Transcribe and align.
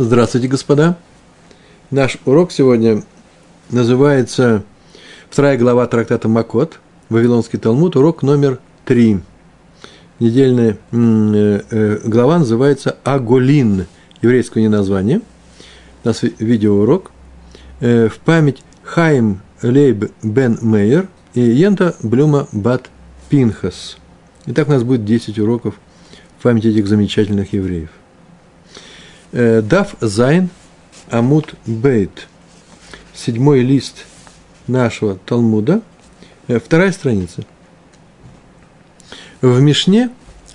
Здравствуйте, 0.00 0.46
господа. 0.46 0.96
Наш 1.90 2.18
урок 2.24 2.52
сегодня 2.52 3.02
называется 3.68 4.62
вторая 5.28 5.58
глава 5.58 5.88
трактата 5.88 6.28
Макот, 6.28 6.78
Вавилонский 7.08 7.58
Талмуд, 7.58 7.96
урок 7.96 8.22
номер 8.22 8.60
три. 8.84 9.18
Недельная 10.20 10.78
э, 10.92 11.60
э, 11.68 11.98
глава 12.04 12.38
называется 12.38 12.96
Аголин, 13.02 13.86
еврейское 14.22 14.60
не 14.60 14.68
название. 14.68 15.20
У 16.04 16.06
нас 16.06 16.22
видеоурок 16.22 17.10
э, 17.80 18.08
в 18.08 18.18
память 18.18 18.62
Хаим 18.84 19.40
Лейб 19.62 20.12
Бен 20.22 20.60
Мейер 20.62 21.08
и 21.34 21.40
Йента 21.40 21.96
Блюма 22.04 22.46
Бат 22.52 22.88
Пинхас. 23.30 23.98
Итак, 24.46 24.68
у 24.68 24.70
нас 24.70 24.84
будет 24.84 25.04
10 25.04 25.40
уроков 25.40 25.74
в 26.38 26.44
память 26.44 26.66
этих 26.66 26.86
замечательных 26.86 27.52
евреев. 27.52 27.90
Э, 29.32 29.60
Дав 29.60 29.94
Зайн 30.00 30.48
Амут 31.10 31.54
Бейт. 31.66 32.28
Седьмой 33.12 33.60
лист 33.60 34.06
нашего 34.66 35.16
Талмуда. 35.16 35.82
Э, 36.46 36.58
вторая 36.58 36.92
страница. 36.92 37.42
В 39.42 39.60
Мишне 39.60 40.10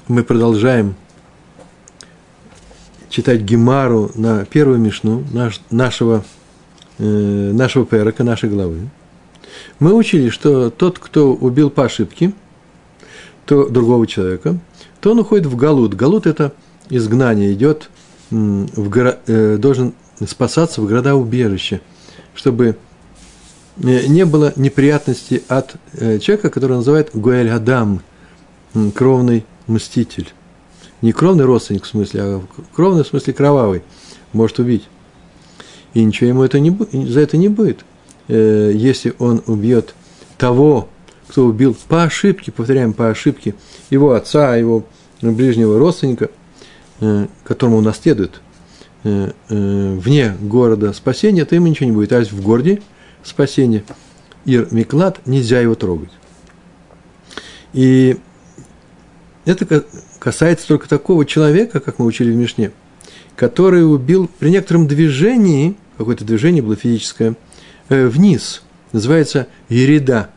мы 0.07 0.23
продолжаем 0.23 0.95
читать 3.09 3.41
Гемару 3.41 4.11
на 4.15 4.43
первую 4.45 4.79
Мишну 4.79 5.23
наш, 5.31 5.61
нашего, 5.69 6.25
э, 6.97 7.03
нашего 7.53 7.85
перока, 7.85 8.23
нашей 8.23 8.49
главы. 8.49 8.89
Мы 9.77 9.93
учили, 9.93 10.29
что 10.29 10.71
тот, 10.71 10.97
кто 10.97 11.31
убил 11.31 11.69
по 11.69 11.85
ошибке, 11.85 12.33
то 13.45 13.69
другого 13.69 14.07
человека, 14.07 14.57
то 14.99 15.11
он 15.11 15.19
уходит 15.19 15.45
в 15.45 15.55
Галут. 15.55 15.93
Галут– 15.93 16.25
это 16.27 16.53
изгнание, 16.89 17.53
идет 17.53 17.91
в 18.33 18.89
горо, 18.89 19.19
э, 19.27 19.57
должен 19.57 19.93
спасаться 20.25 20.81
в 20.81 20.87
города-убежища, 20.87 21.81
чтобы 22.33 22.77
э, 23.77 24.07
не 24.07 24.25
было 24.25 24.53
неприятностей 24.55 25.43
от 25.47 25.75
э, 25.93 26.17
человека, 26.19 26.49
который 26.49 26.77
называют 26.77 27.11
Гуэль 27.13 27.51
Адам, 27.51 28.01
кровный 28.95 29.45
мститель. 29.67 30.29
Не 31.01 31.11
кровный 31.11 31.45
родственник 31.45 31.83
в 31.83 31.87
смысле, 31.87 32.21
а 32.23 32.41
кровный 32.73 33.03
в 33.03 33.07
смысле 33.07 33.33
кровавый, 33.33 33.83
может 34.31 34.57
убить. 34.57 34.87
И 35.93 36.03
ничего 36.03 36.29
ему 36.29 36.43
это 36.43 36.59
не, 36.59 36.75
за 37.07 37.19
это 37.19 37.37
не 37.37 37.49
будет. 37.49 37.85
Если 38.29 39.13
он 39.19 39.43
убьет 39.45 39.93
того, 40.37 40.87
кто 41.27 41.45
убил 41.45 41.75
по 41.87 42.03
ошибке, 42.03 42.51
повторяем, 42.51 42.93
по 42.93 43.09
ошибке, 43.09 43.53
его 43.91 44.13
отца, 44.13 44.55
его 44.55 44.85
ближнего 45.21 45.77
родственника– 45.77 46.31
которому 47.43 47.77
он 47.77 47.83
наследует 47.83 48.41
э, 49.03 49.31
э, 49.49 49.95
вне 49.95 50.35
города 50.41 50.93
спасения, 50.93 51.45
то 51.45 51.55
ему 51.55 51.67
ничего 51.67 51.89
не 51.89 51.95
будет. 51.95 52.11
А 52.13 52.19
если 52.19 52.35
в 52.35 52.41
городе 52.41 52.81
спасения, 53.23 53.83
Ир 54.45 54.67
Миклад, 54.71 55.25
нельзя 55.25 55.59
его 55.59 55.75
трогать. 55.75 56.11
И 57.73 58.17
это 59.45 59.83
касается 60.19 60.67
только 60.67 60.87
такого 60.87 61.25
человека, 61.25 61.79
как 61.79 61.99
мы 61.99 62.05
учили 62.05 62.31
в 62.31 62.35
Мишне, 62.35 62.71
который 63.35 63.85
убил 63.85 64.29
при 64.39 64.49
некотором 64.49 64.87
движении, 64.87 65.75
какое-то 65.97 66.23
движение 66.23 66.61
было 66.61 66.75
физическое, 66.75 67.35
вниз, 67.89 68.63
называется 68.91 69.47
ереда. 69.69 70.29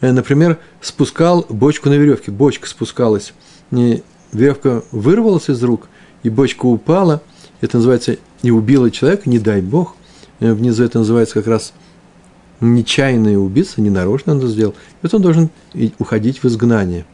Например, 0.00 0.58
спускал 0.80 1.46
бочку 1.48 1.88
на 1.88 1.94
веревке, 1.94 2.30
бочка 2.30 2.68
спускалась, 2.68 3.32
веревка 3.70 4.82
вырвалась 4.90 5.48
из 5.48 5.62
рук– 5.62 5.88
и 6.22 6.30
бочка 6.30 6.66
упала, 6.66 7.22
это 7.60 7.78
называется 7.78 8.16
не 8.42 8.50
убила 8.50 8.90
человека, 8.90 9.28
не 9.28 9.38
дай 9.38 9.60
бог, 9.60 9.96
э, 10.40 10.52
внизу 10.52 10.84
это 10.84 10.98
называется 10.98 11.34
как 11.34 11.46
раз 11.46 11.72
нечаянное 12.60 13.38
убийство, 13.38 13.80
ненарочно 13.80 14.32
он 14.32 14.38
это 14.38 14.48
сделал, 14.48 14.72
и 14.72 14.98
вот 15.02 15.14
он 15.14 15.22
должен 15.22 15.50
уходить 15.98 16.42
в 16.42 16.46
изгнание. 16.46 17.06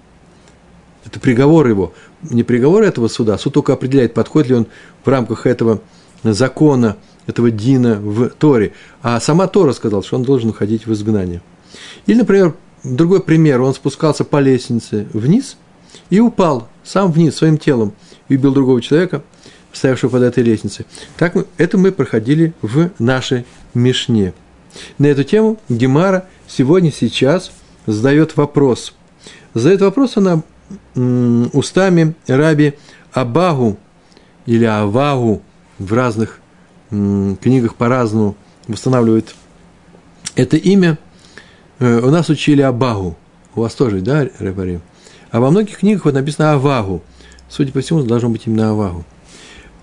Это 1.04 1.20
приговор 1.20 1.68
его, 1.68 1.92
не 2.22 2.42
приговор 2.42 2.82
этого 2.82 3.06
суда, 3.08 3.38
суд 3.38 3.54
только 3.54 3.72
определяет, 3.72 4.12
подходит 4.14 4.48
ли 4.48 4.56
он 4.56 4.66
в 5.04 5.08
рамках 5.08 5.46
этого 5.46 5.80
закона, 6.24 6.96
этого 7.26 7.50
Дина 7.50 7.96
в 8.00 8.30
Торе, 8.30 8.72
а 9.02 9.20
сама 9.20 9.46
Тора 9.46 9.72
сказала, 9.72 10.02
что 10.02 10.16
он 10.16 10.24
должен 10.24 10.50
уходить 10.50 10.86
в 10.86 10.92
изгнание. 10.92 11.42
Или, 12.06 12.18
например, 12.18 12.54
другой 12.82 13.20
пример, 13.20 13.60
он 13.60 13.74
спускался 13.74 14.24
по 14.24 14.40
лестнице 14.40 15.06
вниз 15.12 15.56
и 16.10 16.18
упал 16.18 16.68
сам 16.82 17.12
вниз 17.12 17.36
своим 17.36 17.58
телом– 17.58 17.92
убил 18.34 18.52
другого 18.52 18.82
человека, 18.82 19.22
стоявшего 19.72 20.10
под 20.10 20.22
этой 20.22 20.42
лестницей. 20.42 20.86
Так 21.16 21.34
мы, 21.34 21.46
это 21.58 21.78
мы 21.78 21.92
проходили 21.92 22.54
в 22.62 22.90
нашей 22.98 23.44
Мишне. 23.74 24.32
На 24.98 25.06
эту 25.06 25.24
тему 25.24 25.58
Гемара 25.68 26.26
сегодня, 26.46 26.90
сейчас 26.92 27.52
задает 27.86 28.36
вопрос. 28.36 28.94
Задает 29.54 29.80
вопрос 29.80 30.16
она 30.16 30.42
устами 31.52 32.14
раби 32.26 32.74
Абагу 33.12 33.78
или 34.46 34.64
Авагу 34.64 35.42
в 35.78 35.92
разных 35.92 36.40
книгах 36.90 37.74
по-разному 37.76 38.36
восстанавливает 38.66 39.34
это 40.34 40.56
имя. 40.56 40.98
Э, 41.78 42.00
у 42.00 42.10
нас 42.10 42.28
учили 42.28 42.62
Абагу. 42.62 43.16
У 43.54 43.62
вас 43.62 43.74
тоже, 43.74 44.00
да, 44.00 44.28
Репари? 44.38 44.80
А 45.30 45.40
во 45.40 45.50
многих 45.50 45.78
книгах 45.78 46.04
вот 46.04 46.14
написано 46.14 46.52
Авагу– 46.52 47.02
Судя 47.48 47.72
по 47.72 47.80
всему, 47.80 48.02
должно 48.02 48.28
быть 48.28 48.46
именно 48.46 48.70
Авагу. 48.70 49.04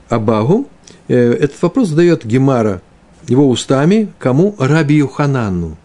Абагу. 0.09 0.67
Э, 1.07 1.33
этот 1.33 1.61
вопрос 1.61 1.89
задает 1.89 2.25
Гемара 2.25 2.81
его 3.27 3.49
устами 3.49 4.11
кому? 4.19 4.55
Раби 4.59 4.95
Юханану. 4.95 5.77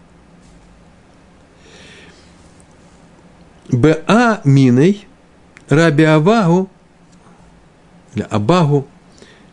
Баа 3.70 4.40
миной 4.44 5.06
Раби 5.68 6.04
Авагу, 6.04 6.70
Абагу, 8.30 8.86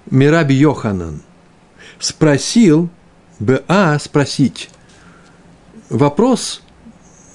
Мираби 0.10 0.54
Йоханан, 0.54 1.22
спросил, 2.00 2.90
Баа 3.40 4.00
спросить, 4.00 4.70
вопрос, 5.90 6.62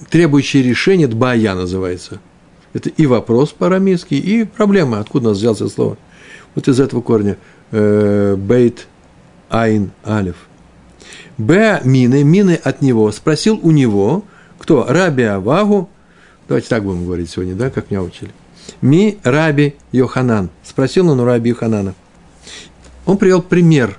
требующий 0.09 0.63
решения, 0.63 1.07
Дбая 1.07 1.53
называется– 1.53 2.19
это 2.73 2.89
и 2.89 3.05
вопрос 3.05 3.51
по-арамейски, 3.51 4.15
и 4.15 4.45
проблема, 4.45 4.99
откуда 4.99 5.27
у 5.27 5.29
нас 5.29 5.37
взялся 5.37 5.67
слово. 5.67 5.97
Вот 6.55 6.67
из 6.67 6.79
этого 6.79 7.01
корня. 7.01 7.37
Э, 7.71 8.35
бейт 8.35 8.87
айн 9.49 9.91
алиф. 10.05 10.35
Б 11.37 11.81
мины, 11.83 12.23
мины 12.23 12.59
от 12.61 12.81
него, 12.81 13.11
спросил 13.11 13.59
у 13.61 13.71
него, 13.71 14.23
кто? 14.57 14.85
Раби 14.87 15.23
Авагу, 15.23 15.89
давайте 16.47 16.67
так 16.67 16.83
будем 16.83 17.05
говорить 17.05 17.29
сегодня, 17.29 17.55
да, 17.55 17.69
как 17.69 17.89
меня 17.89 18.03
учили. 18.03 18.31
Ми 18.81 19.17
Раби 19.23 19.75
Йоханан. 19.91 20.49
Спросил 20.63 21.09
он 21.09 21.19
у 21.19 21.25
Раби 21.25 21.49
Йоханана. 21.49 21.93
Он 23.05 23.17
привел 23.17 23.41
пример. 23.41 23.97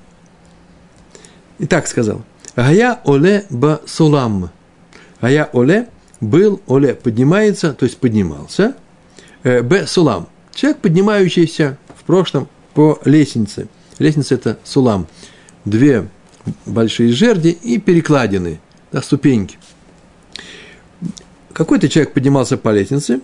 И 1.59 1.67
так 1.67 1.87
сказал. 1.87 2.23
Гая 2.57 3.01
оле 3.05 3.45
ба 3.51 3.81
сулам. 3.87 4.51
Гая 5.21 5.49
оле 5.53 5.89
был 6.23 6.63
Оле, 6.67 6.95
поднимается, 6.95 7.75
то 7.75 7.85
есть 7.85 7.99
поднимался, 7.99 8.77
э, 9.43 9.61
Б. 9.61 9.87
Сулам. 9.87 10.29
Человек, 10.55 10.81
поднимающийся 10.81 11.77
в 11.99 12.05
прошлом 12.05 12.49
по 12.75 12.99
лестнице. 13.05 13.69
Лестница– 13.99 14.35
это 14.37 14.59
сулам. 14.65 15.09
Две 15.65 16.09
большие 16.65 17.13
жерди 17.13 17.49
и 17.51 17.79
перекладины, 17.79 18.61
да, 18.93 19.03
ступеньки. 19.03 19.59
Какой-то 21.53 21.89
человек 21.89 22.15
поднимался 22.15 22.57
по 22.57 22.71
лестнице, 22.71 23.21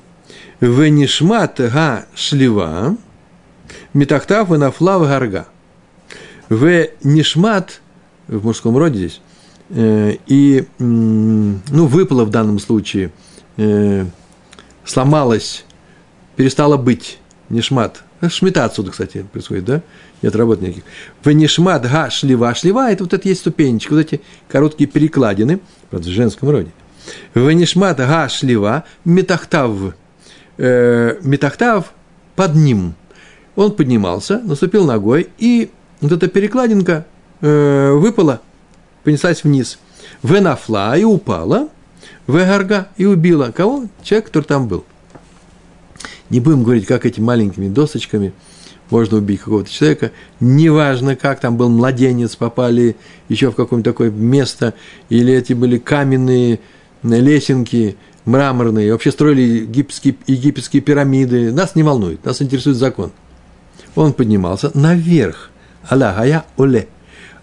Венишмат 0.61 1.61
га 1.61 2.07
шлива, 2.15 2.97
метахтав 3.95 4.51
и 4.53 4.57
нафлав 4.57 5.03
гарга. 5.03 5.47
В 6.49 6.89
нишмат, 7.05 7.81
в 8.27 8.45
мужском 8.45 8.77
роде 8.77 8.99
здесь, 8.99 9.21
и, 9.71 10.67
ну, 10.79 11.87
выпало 11.87 12.25
в 12.25 12.31
данном 12.31 12.59
случае, 12.59 13.13
э, 13.57 14.07
сломалось, 14.85 15.65
перестало 16.37 16.77
быть, 16.77 17.19
не 17.51 17.61
шмат. 17.61 18.03
Шмита 18.27 18.65
отсюда, 18.65 18.91
кстати, 18.91 19.25
происходит, 19.33 19.65
да? 19.65 19.83
Нет 20.23 20.35
работы 20.35 20.63
никаких. 20.63 20.85
В 21.23 21.31
нишмат 21.31 21.83
га 21.83 22.11
шлива. 22.11 22.53
Шлива– 22.55 22.91
это 22.93 23.05
вот 23.05 23.13
это 23.13 23.29
есть 23.29 23.41
ступенечки, 23.41 23.91
вот 23.91 24.01
эти 24.01 24.21
короткие 24.49 24.91
перекладины, 24.91 25.61
правда, 25.91 26.09
в 26.09 26.13
женском 26.13 26.51
роде. 26.51 26.71
В 27.35 27.49
нишмат 27.51 27.99
га 27.99 28.29
шлива 28.29 28.85
метахтав. 29.05 29.95
Э, 30.57 31.17
метахтав 31.23 31.93
под 32.35 32.55
ним. 32.57 32.95
Он 33.55 33.73
поднимался, 33.73 34.39
наступил 34.41 34.85
ногой, 34.85 35.29
и 35.39 35.71
вот 36.01 36.13
эта 36.13 36.29
перекладинка 36.29 37.07
э, 37.41 37.93
выпала 37.93 38.41
понеслась 39.09 39.43
вниз. 39.43 39.79
Венафла 40.23 40.95
и 40.99 41.03
упала. 41.03 41.71
Вегарга 42.27 42.89
и 42.99 43.07
убила. 43.07 43.51
Кого? 43.57 43.87
Человек, 44.03 44.27
который 44.27 44.45
там 44.45 44.69
был. 44.69 44.85
Не 46.29 46.41
будем 46.41 46.63
говорить, 46.63 46.85
как 46.85 47.07
эти 47.07 47.19
маленькими 47.19 47.69
досочками 47.71 48.35
можно 48.91 49.17
убить 49.17 49.41
какого-то 49.41 49.71
человека, 49.71 50.13
неважно, 50.41 51.17
как 51.17 51.41
там 51.41 51.57
был 51.57 51.71
младенец, 51.71 52.37
попали 52.37 52.97
еще 53.31 53.51
в 53.51 53.55
какое-то 53.55 53.93
такое 53.93 54.11
место, 54.11 54.75
или 55.09 55.33
эти 55.33 55.55
были 55.55 55.79
каменные 55.79 56.61
лесенки, 57.03 57.97
мраморные, 58.27 58.93
вообще 58.93 59.11
строили 59.11 59.41
египетские, 59.41 60.17
египетские 60.27 60.83
пирамиды, 60.83 61.51
нас 61.51 61.75
не 61.75 61.83
волнует, 61.83 62.25
нас 62.27 62.43
интересует 62.43 62.77
закон. 62.77 63.11
Он 63.95 64.13
поднимался 64.13 64.71
наверх, 64.75 65.51
Аллах, 65.89 66.19
а 66.19 66.27
я 66.27 66.45
оле, 66.59 66.89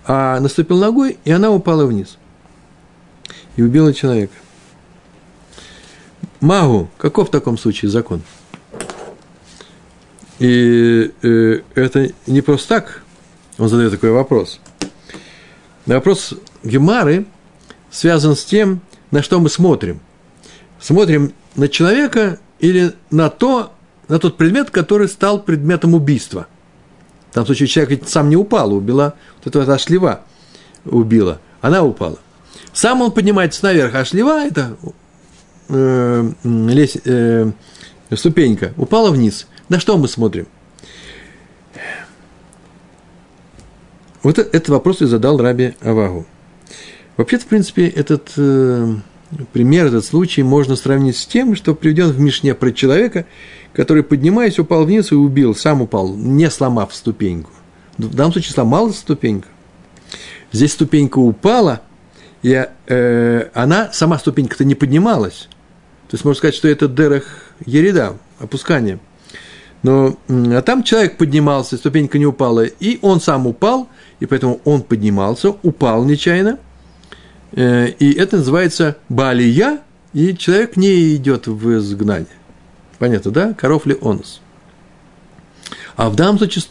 а 0.08 0.40
наступил 0.40 0.78
ногой, 0.78 1.18
и 1.26 1.32
она 1.32 1.52
упала 1.52 1.86
вниз. 1.86 2.18
И 3.56 3.62
убила 3.62 3.94
человека. 3.94 4.34
Магу, 6.42 6.90
каков 6.98 7.30
в 7.30 7.32
таком 7.32 7.58
случае 7.58 7.90
закон? 7.90 8.22
И 10.40 11.12
э, 11.22 11.62
это 11.76 12.12
не 12.28 12.42
просто 12.42 12.68
так, 12.68 13.04
он 13.58 13.70
задает 13.70 13.92
такой 13.92 14.12
вопрос. 14.12 14.60
Вопрос 15.86 16.34
Гемары 16.64 17.26
связан 17.90 18.36
с 18.36 18.44
тем, 18.44 18.82
на 19.12 19.24
что 19.24 19.40
мы 19.40 19.50
смотрим. 19.50 20.02
Смотрим 20.80 21.34
на 21.56 21.70
человека 21.70 22.40
или 22.60 22.94
на, 23.12 23.30
то, 23.30 23.72
на 24.08 24.20
тот 24.20 24.38
предмет, 24.38 24.72
который 24.72 25.08
стал 25.08 25.42
предметом 25.42 25.94
убийства. 25.94 26.48
В 27.36 27.38
том 27.38 27.46
случае 27.46 27.68
человек 27.68 27.90
ведь 27.90 28.08
сам 28.08 28.30
не 28.30 28.38
упал, 28.38 28.74
убила, 28.74 29.16
вот 29.44 29.48
эта, 29.48 29.60
эта 29.64 29.78
шлева 29.78 30.22
убила, 30.86 31.42
она 31.60 31.84
упала. 31.84 32.18
Сам 32.72 33.02
он 33.02 33.12
поднимается 33.12 33.66
наверх, 33.66 33.94
а 33.94 34.06
шлева– 34.06 34.46
это 34.48 34.78
э, 35.68 36.32
лес, 36.46 36.96
э, 37.04 37.52
ступенька, 38.14 38.74
упала 38.78 39.12
вниз– 39.12 39.48
на 39.68 39.82
что 39.82 39.98
мы 39.98 40.08
смотрим? 40.08 40.48
Вот 44.24 44.40
этот 44.40 44.70
вопрос 44.70 45.02
я 45.02 45.08
задал 45.08 45.38
Раби 45.38 45.74
Авагу. 45.82 46.26
Вообще-то, 47.18 47.44
в 47.44 47.48
принципе, 47.48 47.88
этот 47.88 48.32
э, 48.38 48.96
пример, 49.54 49.88
этот 49.88 50.06
случай 50.06 50.42
можно 50.44 50.76
сравнить 50.76 51.18
с 51.18 51.26
тем, 51.26 51.56
что 51.56 51.76
приведен 51.76 52.12
в 52.12 52.20
Мишне 52.20 52.56
про 52.56 52.72
человека, 52.72 53.26
который, 53.76 54.04
поднимаясь, 54.04 54.60
упал 54.60 54.86
вниз 54.86 55.12
и 55.12 55.16
убил, 55.16 55.56
сам 55.56 55.82
упал, 55.82 56.16
не 56.16 56.50
сломав 56.50 56.94
ступеньку. 56.94 57.52
В 57.98 58.16
данном 58.16 58.34
случае 58.34 58.54
сломалась 58.54 58.98
ступенька. 58.98 59.48
Здесь 60.52 60.74
ступенька 60.74 61.20
упала, 61.20 61.82
и 62.42 62.68
э, 62.88 63.50
она, 63.54 63.90
сама 63.94 64.20
ступенька-то 64.20 64.66
не 64.66 64.76
поднималась. 64.76 65.48
То 66.10 66.16
есть 66.16 66.26
можно 66.26 66.38
сказать, 66.38 66.56
что 66.56 66.68
это 66.68 66.88
дерах 66.88 67.24
ереда, 67.66 68.16
опускание– 68.40 69.00
но, 69.86 70.18
а 70.28 70.64
там 70.64 70.82
человек 70.82 71.16
поднимался, 71.16 71.78
ступенька 71.78 72.18
не 72.18 72.26
упала, 72.26 72.66
и 72.66 72.98
он 73.04 73.22
сам 73.22 73.46
упал, 73.46 73.88
и 74.20 74.26
поэтому 74.26 74.60
он 74.66 74.82
поднимался, 74.82 75.50
упал 75.62 76.04
нечаянно, 76.06 76.58
э, 77.52 77.90
и 78.00 78.12
это 78.14 78.38
называется 78.38 78.98
балия, 79.10 79.82
и 80.12 80.36
человек 80.36 80.76
не 80.76 81.16
идет 81.16 81.46
в 81.46 81.78
изгнание. 81.78 82.26
Понятно, 83.00 83.32
да? 83.32 83.54
Коров 83.54 83.86
ли 83.86 83.98
онус. 84.02 84.42
А 85.96 86.10
в 86.10 86.16
данном 86.16 86.38
случае 86.38 86.64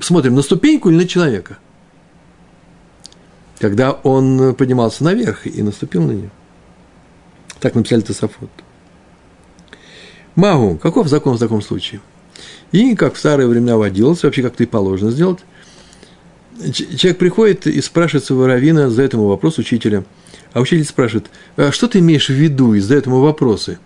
смотрим 0.00 0.34
на 0.34 0.42
ступеньку 0.42 0.90
или 0.90 0.96
на 0.96 1.08
человека. 1.08 1.58
Когда 3.58 3.92
он 3.92 4.54
поднимался 4.54 5.04
наверх 5.04 5.46
и 5.46 5.62
наступил 5.62 6.02
на 6.02 6.12
нее. 6.12 6.30
Так 7.60 7.74
написали 7.74 8.02
Тософот. 8.02 8.50
Магу, 10.34 10.76
каков 10.76 11.08
закон 11.08 11.36
в 11.36 11.40
таком 11.40 11.62
случае? 11.62 12.00
И, 12.70 12.94
как 12.94 13.14
в 13.14 13.18
старые 13.18 13.48
времена 13.48 13.76
водилось, 13.78 14.22
вообще 14.22 14.42
как-то 14.42 14.62
и 14.62 14.66
положено 14.66 15.10
сделать, 15.10 15.38
человек 16.72 17.18
приходит 17.18 17.66
и 17.66 17.80
спрашивает 17.80 18.24
своего 18.24 18.46
равина, 18.46 18.90
задает 18.90 19.14
ему 19.14 19.28
вопрос 19.28 19.58
учителя. 19.58 20.04
А 20.52 20.60
учитель 20.60 20.84
спрашивает, 20.84 21.30
а 21.56 21.70
что 21.72 21.88
ты 21.88 22.00
имеешь 22.00 22.28
в 22.28 22.34
виду 22.34 22.74
и 22.74 22.80
задает 22.80 23.06
ему 23.06 23.20
вопросы? 23.20 23.78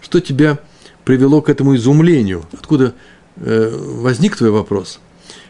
Что 0.00 0.20
тебя 0.20 0.58
привело 1.04 1.42
к 1.42 1.48
этому 1.48 1.76
изумлению? 1.76 2.44
Откуда 2.52 2.94
э, 3.36 3.70
возник 3.72 4.36
твой 4.36 4.50
вопрос? 4.50 5.00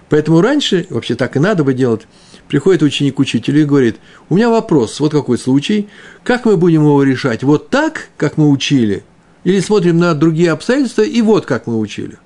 Поэтому 0.09 0.41
раньше, 0.41 0.87
вообще 0.91 1.15
так 1.15 1.37
и 1.37 1.39
надо 1.39 1.65
бы 1.65 1.75
делать, 1.75 2.03
приходит 2.49 2.83
ученик 2.83 3.17
к 3.17 3.19
учителю 3.19 3.61
и 3.61 3.65
говорит, 3.65 3.97
у 4.31 4.37
меня 4.37 4.49
вопрос, 4.49 5.01
вот 5.01 5.13
какой 5.13 5.39
случай, 5.39 5.89
как 6.25 6.47
мы 6.47 6.57
будем 6.57 6.83
его 6.83 7.03
решать? 7.03 7.43
Вот 7.43 7.69
так, 7.69 8.09
как 8.17 8.37
мы 8.37 8.49
учили– 8.49 9.05
или 9.45 9.61
смотрим 9.61 9.99
на 9.99 10.15
другие 10.15 10.51
обстоятельства, 10.51 11.03
и 11.03 11.23
вот 11.23 11.47
как 11.47 11.67
мы 11.67 11.79
учили. 11.79 12.19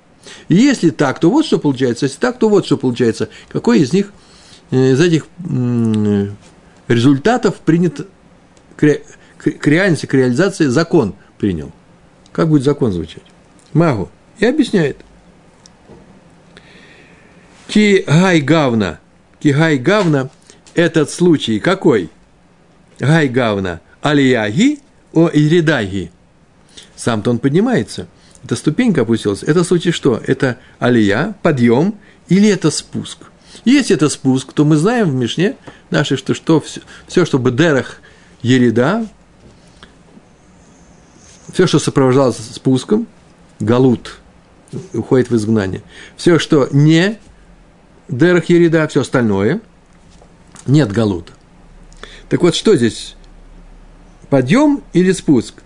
И 0.47 0.55
если 0.55 0.89
так, 0.89 1.19
то 1.19 1.29
вот 1.29 1.45
что 1.45 1.57
получается, 1.57 2.05
если 2.05 2.19
так, 2.19 2.39
то 2.39 2.49
вот 2.49 2.65
что 2.65 2.77
получается. 2.77 3.29
Какой 3.49 3.79
из 3.79 3.93
них, 3.93 4.11
э, 4.71 4.91
из 4.91 4.99
этих 4.99 5.25
результатов 6.87 7.55
принят 7.57 8.07
к, 8.75 8.83
реальности, 9.65 10.05
к 10.05 10.13
реализации 10.13 10.67
закон 10.67 11.15
принял. 11.37 11.71
Как 12.33 12.49
будет 12.49 12.63
закон 12.63 12.91
звучать? 12.91 13.23
Магу. 13.71 14.09
И 14.39 14.45
объясняет. 14.45 14.97
Ки 17.67 18.03
гай 18.05 18.41
гавна. 18.41 18.99
Ки 19.39 19.53
гай 19.53 19.77
гавна– 19.77 20.29
этот 20.73 21.09
случай 21.09 21.59
какой? 21.59 22.09
Гай 22.99 23.29
гавна. 23.29 23.79
Алияги 24.01 24.79
о 25.13 25.29
иридаги– 25.31 26.11
сам-то 26.95 27.31
он 27.31 27.39
поднимается. 27.39 28.07
Эта 28.43 28.55
ступенька 28.55 29.01
опустилась. 29.01 29.43
Это 29.43 29.63
в 29.63 29.67
случае 29.67 29.93
что? 29.93 30.21
Это 30.25 30.57
алия, 30.79 31.35
подъем 31.41 31.95
или 32.29 32.49
это 32.49 32.71
спуск? 32.71 33.19
Если 33.65 33.95
это 33.95 34.09
спуск, 34.09 34.53
то 34.53 34.65
мы 34.65 34.75
знаем 34.77 35.09
в 35.09 35.13
Мишне 35.13 35.55
нашей, 35.89 36.17
что, 36.17 36.33
что 36.33 36.59
все, 36.59 36.81
все, 37.07 37.25
что 37.25 37.37
бедерах 37.37 38.01
ереда, 38.41 39.05
все, 41.53 41.67
что 41.67 41.79
сопровождалось 41.79 42.37
спуском, 42.37 43.07
галут, 43.59 44.19
уходит 44.93 45.29
в 45.29 45.35
изгнание. 45.35 45.83
Все, 46.17 46.39
что 46.39 46.67
не 46.71 47.19
дерах 48.09 48.45
ереда, 48.45 48.87
все 48.87 49.01
остальное, 49.01 49.61
нет 50.65 50.91
галута. 50.91 51.31
Так 52.27 52.41
вот, 52.41 52.55
что 52.55 52.75
здесь? 52.75 53.15
Подъем 54.29 54.83
или 54.93 55.11
спуск? 55.11 55.61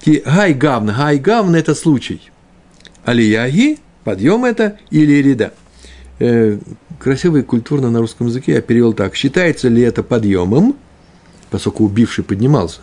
Ки 0.00 0.22
гай 0.24 0.52
гавна. 0.52 0.92
Гай 0.92 1.18
гавна– 1.18 1.56
это 1.56 1.74
случай. 1.74 2.20
Алияги– 3.04 3.78
подъем 4.04 4.44
это 4.44 4.78
или 4.90 5.22
реда. 5.22 5.54
Э, 6.18 6.58
красиво 6.98 7.36
и 7.36 7.42
культурно 7.42 7.90
на 7.90 8.00
русском 8.00 8.26
языке 8.26 8.54
я 8.54 8.60
перевел 8.60 8.92
так. 8.92 9.14
Считается 9.14 9.68
ли 9.68 9.82
это 9.82 10.02
подъемом, 10.02 10.76
поскольку 11.50 11.84
убивший 11.84 12.24
поднимался, 12.24 12.80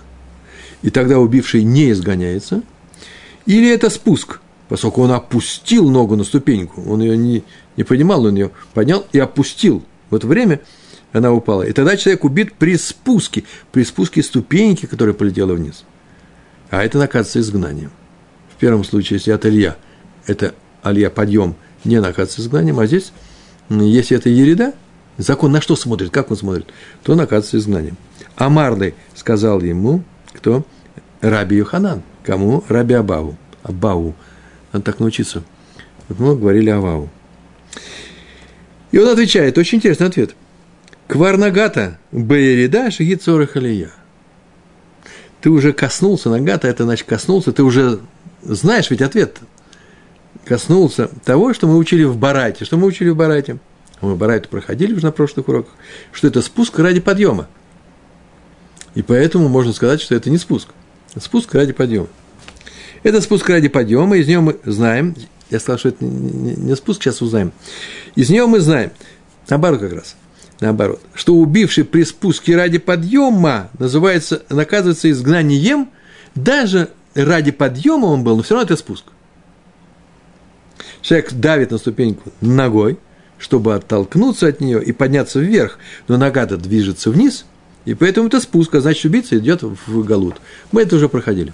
и 0.83 0.91
тогда 0.91 1.17
убивший 1.17 1.63
не 1.63 1.91
изгоняется, 1.91 2.61
или 3.47 3.69
это 3.69 3.89
спуск, 3.89 4.39
поскольку 4.69 5.01
он 5.01 5.11
опустил 5.11 5.89
ногу 5.89 6.15
на 6.15 6.23
ступеньку, 6.23 6.83
он 6.83 7.01
ее 7.01 7.17
не, 7.17 7.43
не 7.75 7.83
поднимал, 7.83 8.25
он 8.25 8.35
ее 8.35 8.51
поднял 8.75 9.05
и 9.11 9.19
опустил. 9.19 9.83
В 10.11 10.15
это 10.15 10.27
время 10.27 10.61
она 11.11 11.33
упала. 11.33 11.63
И 11.63 11.73
тогда 11.73 11.97
человек 11.97 12.23
убит 12.23 12.53
при 12.53 12.77
спуске, 12.77 13.43
при 13.71 13.83
спуске 13.83 14.21
ступеньки, 14.21 14.85
которая 14.85 15.15
полетела 15.15 15.53
вниз– 15.53 15.83
а 16.73 16.83
это 16.83 16.97
наказывается 16.97 17.39
изгнанием. 17.39 17.91
В 18.55 18.59
первом 18.59 18.83
случае, 18.83 19.17
если 19.17 19.31
это 19.31 19.47
Илья, 19.47 19.77
это 20.25 20.55
Алия 20.81 21.11
подъем, 21.11 21.55
не 21.83 22.01
наказывается 22.01 22.41
изгнанием, 22.41 22.79
а 22.79 22.87
здесь, 22.87 23.13
если 23.69 24.17
это 24.17 24.29
Ереда, 24.29 24.73
закон 25.19 25.51
на 25.51 25.61
что 25.61 25.75
смотрит, 25.75 26.09
как 26.09 26.31
он 26.31 26.37
смотрит, 26.37 26.65
то 27.03 27.13
наказывается 27.13 27.57
изгнанием. 27.57 27.95
А 28.37 28.49
Марлей 28.49 28.95
сказал 29.13 29.61
ему, 29.61 30.03
кто? 30.33 30.65
Раби 31.21 31.57
Йоханан. 31.57 32.01
Кому? 32.23 32.63
Раби 32.67 32.93
Абаву. 32.93 33.37
Абаву. 33.63 34.15
Надо 34.71 34.85
так 34.85 34.99
научиться. 34.99 35.43
Вот 36.09 36.19
мы 36.19 36.35
говорили 36.35 36.69
Авау. 36.69 37.09
И 38.91 38.97
он 38.97 39.07
отвечает, 39.07 39.57
очень 39.57 39.77
интересный 39.77 40.07
ответ. 40.07 40.35
Кварнагата 41.07 41.97
Бейрида 42.11 42.91
Шигит 42.91 43.23
Сорах 43.23 43.55
Алия 43.55 43.91
ты 45.43 45.49
уже 45.49 45.73
коснулся 45.73 46.29
нагата, 46.29 46.69
это 46.69 46.85
значит 46.85 47.05
коснулся, 47.05 47.51
ты 47.51 47.63
уже 47.63 47.99
знаешь 48.43 48.89
ведь 48.89 49.01
ответ. 49.01 49.39
Коснулся 50.45 51.09
того, 51.25 51.53
что 51.53 51.67
мы 51.67 51.75
учили 51.75 52.05
в 52.05 52.15
Барате. 52.15 52.63
Что 52.63 52.77
мы 52.77 52.87
учили 52.87 53.09
в 53.09 53.17
Барате? 53.17 53.57
Мы 53.99 54.15
Барайту 54.15 54.47
проходили 54.47 54.93
уже 54.93 55.03
на 55.03 55.11
прошлых 55.11 55.49
уроках, 55.49 55.73
что 56.13 56.27
это 56.27 56.41
спуск 56.41 56.79
ради 56.79 57.01
подъема. 57.01 57.49
И 58.95 59.01
поэтому 59.01 59.49
можно 59.49 59.73
сказать, 59.73 60.01
что 60.01 60.15
это 60.15 60.29
не 60.29 60.37
спуск. 60.37 60.69
Спуск 61.19 61.53
ради 61.53 61.73
подъема. 61.73 62.07
Это 63.03 63.21
спуск 63.21 63.49
ради 63.49 63.67
подъема, 63.67 64.17
из 64.17 64.27
него 64.27 64.41
мы 64.41 64.59
знаем, 64.63 65.15
я 65.49 65.59
сказал, 65.59 65.77
что 65.77 65.89
это 65.89 66.05
не 66.05 66.75
спуск, 66.75 67.03
сейчас 67.03 67.21
узнаем. 67.21 67.51
Из 68.15 68.29
него 68.29 68.47
мы 68.47 68.59
знаем, 68.59 68.91
наоборот 69.49 69.79
как 69.79 69.93
раз– 69.93 70.15
наоборот, 70.63 71.01
что 71.13 71.35
убивший 71.35 71.83
при 71.83 72.03
спуске 72.03 72.55
ради 72.55 72.79
подъема 72.79 73.69
называется, 73.77 74.43
наказывается 74.49 75.11
изгнанием, 75.11 75.89
даже 76.35 76.89
ради 77.13 77.51
подъема 77.51 78.07
он 78.07 78.23
был, 78.23 78.37
но 78.37 78.43
все 78.43 78.55
равно 78.55 78.65
это 78.65 78.77
спуск. 78.77 79.05
Человек 81.01 81.33
давит 81.33 81.71
на 81.71 81.77
ступеньку 81.77 82.31
ногой, 82.41 82.97
чтобы 83.37 83.75
оттолкнуться 83.75 84.47
от 84.47 84.61
нее 84.61 84.81
и 84.81 84.93
подняться 84.93 85.39
вверх, 85.39 85.77
но 86.07 86.17
нога-то 86.17 86.57
движется 86.57 87.11
вниз, 87.11 87.45
и 87.85 87.93
поэтому 87.93 88.27
это 88.27 88.39
спуск, 88.39 88.73
а 88.75 88.81
значит, 88.81 89.05
убийца 89.05 89.37
идет 89.37 89.61
в 89.61 90.03
галут. 90.03 90.35
Мы 90.71 90.81
это 90.83 90.95
уже 90.95 91.09
проходили. 91.09 91.53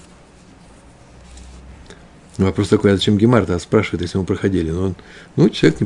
Вопрос 2.37 2.69
такой, 2.69 2.93
а 2.93 2.95
зачем 2.95 3.17
Гемарта 3.17 3.57
спрашивает, 3.59 4.03
если 4.03 4.17
мы 4.17 4.23
проходили? 4.23 4.71
Но 4.71 4.85
он, 4.85 4.95
ну, 5.35 5.49
человек 5.49 5.79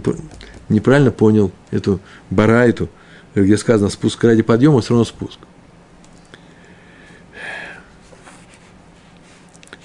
неправильно 0.69 1.11
понял 1.11 1.51
эту 1.71 1.99
барайту, 2.29 2.89
где 3.33 3.57
сказано 3.57 3.89
спуск 3.89 4.23
ради 4.23 4.43
подъема, 4.43 4.81
все 4.81 4.89
равно 4.89 5.05
спуск. 5.05 5.39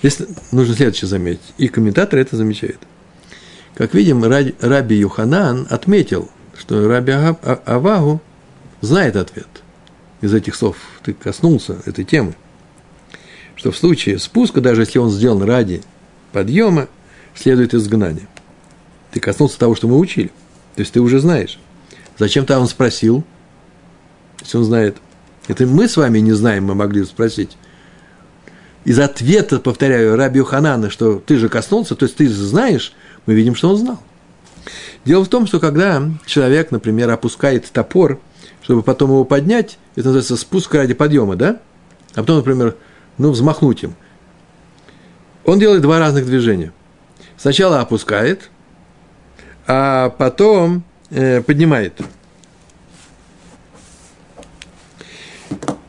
Здесь 0.02 0.18
нужно 0.52 0.74
следующее 0.74 1.08
заметить. 1.08 1.54
И 1.56 1.68
комментаторы 1.68 2.22
это 2.22 2.36
замечают. 2.36 2.78
Как 3.74 3.94
видим, 3.94 4.24
Раби 4.24 4.96
Юханан 4.96 5.66
отметил, 5.70 6.30
что 6.56 6.86
Раби 6.86 7.12
а-, 7.12 7.62
Авагу 7.64 8.20
знает 8.80 9.16
ответ. 9.16 9.48
Из 10.20 10.34
этих 10.34 10.54
слов 10.54 10.76
ты 11.02 11.12
коснулся 11.12 11.78
этой 11.87 12.04
темы. 12.04 12.34
Что 13.56 13.70
в 13.70 13.76
случае 13.76 14.18
спуска, 14.18 14.60
даже 14.60 14.82
если 14.82 14.98
он 14.98 15.10
сделан 15.10 15.42
ради 15.42 15.82
подъема, 16.32 16.88
следует 17.34 17.75
изгнание. 17.75 18.28
Ты 19.10 19.20
коснулся 19.20 19.58
того, 19.58 19.75
что 19.75 19.88
мы 19.88 19.96
учили. 19.98 20.30
То 20.75 20.82
есть 20.82 20.92
ты 20.92 21.00
уже 21.00 21.18
знаешь. 21.20 21.58
Зачем 22.18 22.46
то 22.46 22.58
он 22.58 22.66
спросил, 22.68 23.25
если 24.40 24.58
он 24.58 24.64
знает? 24.64 24.96
Это 25.46 25.66
мы 25.66 25.88
с 25.88 25.96
вами 25.96 26.18
не 26.18 26.32
знаем, 26.32 26.66
мы 26.66 26.75
могли 26.75 27.04
спросить 27.04 27.56
из 28.88 28.98
ответа, 28.98 29.58
повторяю, 29.58 30.16
Раби 30.16 30.42
Ханана, 30.42 30.88
что 30.88 31.18
ты 31.18 31.37
же 31.37 31.50
коснулся, 31.50 31.94
то 31.94 32.06
есть 32.06 32.16
ты 32.16 32.26
знаешь, 32.28 32.94
мы 33.26 33.34
видим, 33.34 33.54
что 33.54 33.68
он 33.68 33.76
знал. 33.76 34.02
Дело 35.04 35.25
в 35.25 35.28
том, 35.28 35.46
что 35.46 35.60
когда 35.60 36.02
человек, 36.26 36.70
например, 36.70 37.10
опускает 37.10 37.70
топор, 37.70 38.18
чтобы 38.68 38.82
потом 38.82 39.08
его 39.08 39.25
поднять, 39.25 39.78
это 39.96 40.08
называется 40.08 40.37
спуск 40.37 40.75
ради 40.75 40.92
подъема, 40.92 41.37
да? 41.37 41.58
А 42.12 42.20
потом, 42.20 42.37
например, 42.37 42.76
ну, 43.16 43.30
взмахнуть 43.30 43.82
им. 43.82 43.94
Он 45.46 45.58
делает 45.58 45.80
два 45.80 45.98
разных 45.98 46.26
движения. 46.26 46.75
Сначала 47.38 47.80
опускает, 47.80 48.50
а 49.66 50.10
потом 50.10 50.82
э, 51.08 51.40
поднимает. 51.40 51.98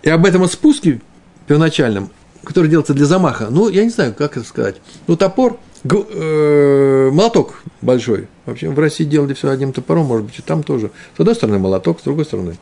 И 0.01 0.09
об 0.09 0.25
этом 0.25 0.48
спуске 0.48 1.01
первоначальном 1.48 2.12
который 2.45 2.67
делается 2.67 2.93
для 2.93 3.05
замаха. 3.05 3.50
Ну, 3.51 3.67
я 3.67 3.83
не 3.83 3.89
знаю, 3.89 4.15
как 4.17 4.38
это 4.38 4.48
сказать. 4.48 4.77
Ну, 5.05 5.17
топор, 5.17 5.59
э, 5.83 7.09
молоток 7.12 7.62
большой. 7.81 8.27
Вообще 8.45 8.69
в 8.69 8.79
России 8.79 9.03
делали 9.03 9.33
все 9.33 9.50
одним 9.50 9.74
топором, 9.74 10.05
может 10.05 10.25
быть, 10.25 10.39
и 10.39 10.41
там 10.41 10.63
тоже. 10.63 10.89
С 11.17 11.19
одной 11.19 11.36
стороны 11.36 11.59
молоток, 11.59 12.00
с 12.00 12.03
другой 12.03 12.24
стороны 12.24 12.57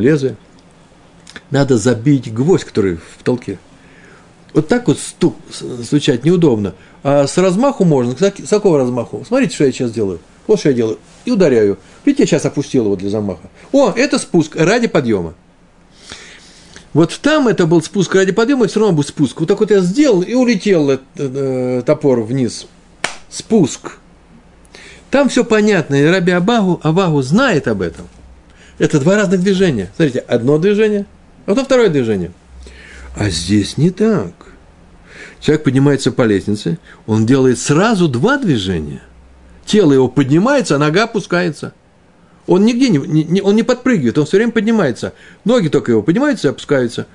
лезвие. 0.00 0.36
Надо 1.50 1.78
забить 1.78 2.32
гвоздь, 2.32 2.64
который 2.64 2.96
в 2.96 3.22
толке. 3.22 3.58
Вот 4.54 4.68
так 4.68 4.86
вот 4.88 4.98
стук, 4.98 5.36
стучать 5.82 6.24
неудобно. 6.24 6.74
А 7.02 7.26
с 7.26 7.38
размаху 7.38 7.84
можно. 7.84 8.14
С 8.14 8.48
какого 8.48 8.78
размаху? 8.78 9.24
Смотрите, 9.26 9.54
что 9.54 9.64
я 9.64 9.72
сейчас 9.72 9.92
делаю. 9.92 10.20
Вот 10.46 10.58
что 10.58 10.68
я 10.68 10.74
делаю. 10.74 10.98
И 11.24 11.30
ударяю. 11.30 11.78
Видите, 12.04 12.24
я 12.24 12.26
сейчас 12.26 12.46
опустил 12.46 12.84
его 12.84 12.96
для 12.96 13.08
замаха. 13.08 13.48
О, 13.72 13.92
это 13.94 14.18
спуск 14.18 14.56
ради 14.56 14.88
подъема. 14.88 15.34
Вот 16.92 17.18
там 17.22 17.48
это 17.48 17.66
был 17.66 17.80
спуск 17.82 18.14
ради 18.14 18.32
подъема, 18.32 18.66
и 18.66 18.68
все 18.68 18.80
равно 18.80 18.94
был 18.94 19.04
спуск. 19.04 19.40
Вот 19.40 19.48
так 19.48 19.60
вот 19.60 19.70
я 19.70 19.80
сделал, 19.80 20.20
и 20.20 20.34
улетел 20.34 20.90
этот, 20.90 21.04
э, 21.16 21.82
топор 21.86 22.20
вниз. 22.20 22.66
Спуск. 23.30 23.98
Там 25.10 25.30
все 25.30 25.44
понятно, 25.44 25.94
и 25.94 26.04
Раби 26.04 26.32
Абагу, 26.32 26.80
Абагу 26.82 27.22
знает 27.22 27.66
об 27.66 27.80
этом. 27.80 28.08
Это 28.82 28.98
два 28.98 29.14
разных 29.14 29.40
движения. 29.40 29.92
Смотрите, 29.94 30.18
одно 30.18 30.58
движение, 30.58 31.06
а 31.46 31.50
потом 31.50 31.64
второе 31.66 31.88
движение. 31.88 32.32
А 33.16 33.30
здесь 33.30 33.78
не 33.78 33.90
так. 33.90 34.32
Человек 35.38 35.62
поднимается 35.62 36.10
по 36.10 36.22
лестнице, 36.22 36.78
он 37.06 37.24
делает 37.24 37.58
сразу 37.58 38.08
два 38.08 38.38
движения. 38.38 39.02
Тело 39.64 39.92
его 39.92 40.08
поднимается, 40.08 40.74
а 40.74 40.78
нога 40.78 41.04
опускается– 41.04 41.72
он 42.46 42.64
нигде 42.64 42.88
не, 42.88 42.98
не, 42.98 43.40
он 43.40 43.54
не 43.54 43.62
подпрыгивает, 43.62 44.18
он 44.18 44.26
все 44.26 44.36
время 44.36 44.52
поднимается. 44.52 45.12
Ноги 45.44 45.68
только 45.68 45.92
его 45.92 46.02
поднимаются 46.02 46.48
и 46.48 46.50
опускаются. 46.50 47.06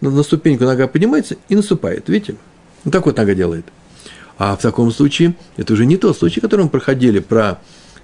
На, 0.00 0.10
на 0.10 0.22
ступеньку 0.22 0.64
нога 0.64 0.86
поднимается 0.86 1.36
и 1.48 1.56
наступает. 1.56 2.08
Видите? 2.08 2.36
Вот 2.84 2.92
так 2.92 3.04
вот 3.06 3.16
нога 3.16 3.34
делает. 3.34 3.66
А 4.38 4.54
в 4.56 4.60
таком 4.60 4.92
случае, 4.92 5.34
это 5.56 5.72
уже 5.72 5.86
не 5.86 5.96
тот 5.96 6.16
случай, 6.16 6.40
который 6.40 6.62
мы 6.62 6.70
проходили 6.70 7.18
про, 7.18 7.58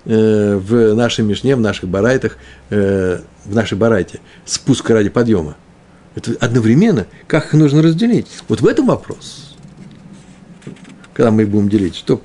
в 0.04 0.94
нашей 0.94 1.24
Мишне, 1.24 1.54
в 1.54 1.60
наших 1.60 1.88
барайтах, 1.88 2.36
э, 2.70 3.20
в 3.44 3.54
нашей 3.54 3.78
барайте, 3.78 4.20
спуск 4.44 4.88
ради 4.90 5.08
подъема. 5.08 5.56
Это 6.14 6.32
одновременно, 6.40 7.06
как 7.26 7.46
их 7.46 7.52
нужно 7.54 7.82
разделить? 7.82 8.26
Вот 8.48 8.60
в 8.60 8.66
этом 8.66 8.86
вопрос. 8.86 9.56
Когда 11.14 11.30
мы 11.30 11.42
их 11.42 11.48
будем 11.48 11.68
делить, 11.68 11.96
что, 11.96 12.20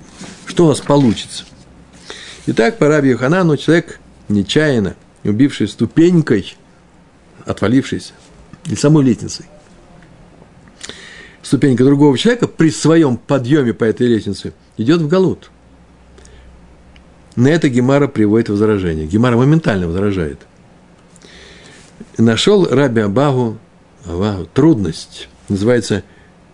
что 0.45 0.65
у 0.65 0.69
нас 0.69 0.79
получится? 0.79 1.45
Итак, 2.47 2.77
по 2.77 2.87
Раби 2.87 3.09
Йоханану 3.09 3.57
человек 3.57 3.99
нечаянно, 4.29 4.95
убивший 5.23 5.67
ступенькой, 5.67 6.55
отвалившийся, 7.45 8.13
или 8.65 8.75
самой 8.75 9.03
лестницей, 9.03 9.45
ступенька 11.41 11.83
другого 11.83 12.17
человека 12.17 12.47
при 12.47 12.71
своем 12.71 13.17
подъеме 13.17 13.73
по 13.73 13.83
этой 13.83 14.07
лестнице 14.07 14.53
идет 14.77 15.01
в 15.01 15.07
галут. 15.07 15.49
На 17.37 17.49
это 17.49 17.69
Гемара 17.69 18.07
приводит 18.07 18.49
возражение. 18.49 19.05
Гемара 19.05 19.37
моментально 19.37 19.87
возражает. 19.87 20.39
Нашел 22.17 22.65
Раби 22.65 23.01
Абагу, 23.01 23.59
трудность, 24.55 25.29
называется 25.47 26.03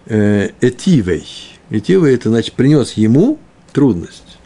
э, 0.07 0.49
этивей. 0.59 1.25
Этивей– 1.69 2.13
это 2.15 2.27
значит 2.27 2.53
принес 2.55 2.93
ему 2.93 3.39
трудность. 3.71 4.37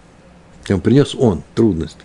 Принес 0.84 1.15
он 1.15 1.41
трудность 1.56 1.98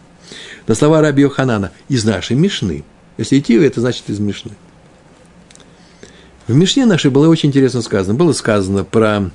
на 0.67 0.75
слова 0.75 1.03
Раби 1.03 1.23
Йоханана 1.23 1.71
из 1.91 2.05
нашей 2.07 2.35
Мишны. 2.35 2.85
Если 3.19 3.39
идти, 3.39 3.55
это 3.55 3.83
значит 3.83 4.09
из 4.09 4.19
Мишны. 4.19 4.53
В 6.47 6.55
Мишне 6.55 6.87
нашей 6.87 7.11
было 7.11 7.29
очень 7.29 7.51
интересно 7.51 7.83
сказано. 7.83 8.15
Было 8.15 8.33
сказано 8.33 8.85
про 8.85 9.31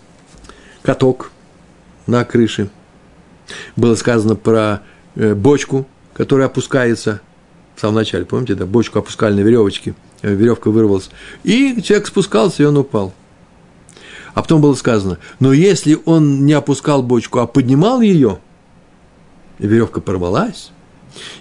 каток 0.81 1.31
на 2.07 2.25
крыше. 2.25 2.71
Было 3.75 3.95
сказано 3.95 4.35
про 4.35 4.81
э, 5.15 5.33
бочку, 5.33 5.87
которая 6.13 6.47
опускается 6.47 7.21
в 7.75 7.81
самом 7.81 7.95
начале. 7.95 8.25
Помните, 8.25 8.55
да, 8.55 8.65
бочку 8.65 8.99
опускали 8.99 9.35
на 9.35 9.41
веревочке, 9.41 9.93
э, 10.21 10.33
веревка 10.33 10.69
вырвалась. 10.69 11.09
И 11.43 11.81
человек 11.81 12.07
спускался, 12.07 12.63
и 12.63 12.65
он 12.65 12.77
упал. 12.77 13.13
А 14.33 14.41
потом 14.41 14.61
было 14.61 14.75
сказано, 14.75 15.17
но 15.39 15.51
если 15.51 15.97
он 16.05 16.45
не 16.45 16.53
опускал 16.53 17.01
бочку, 17.01 17.39
а 17.39 17.47
поднимал 17.47 18.01
ее, 18.01 18.39
веревка 19.57 20.01
порвалась, 20.01 20.71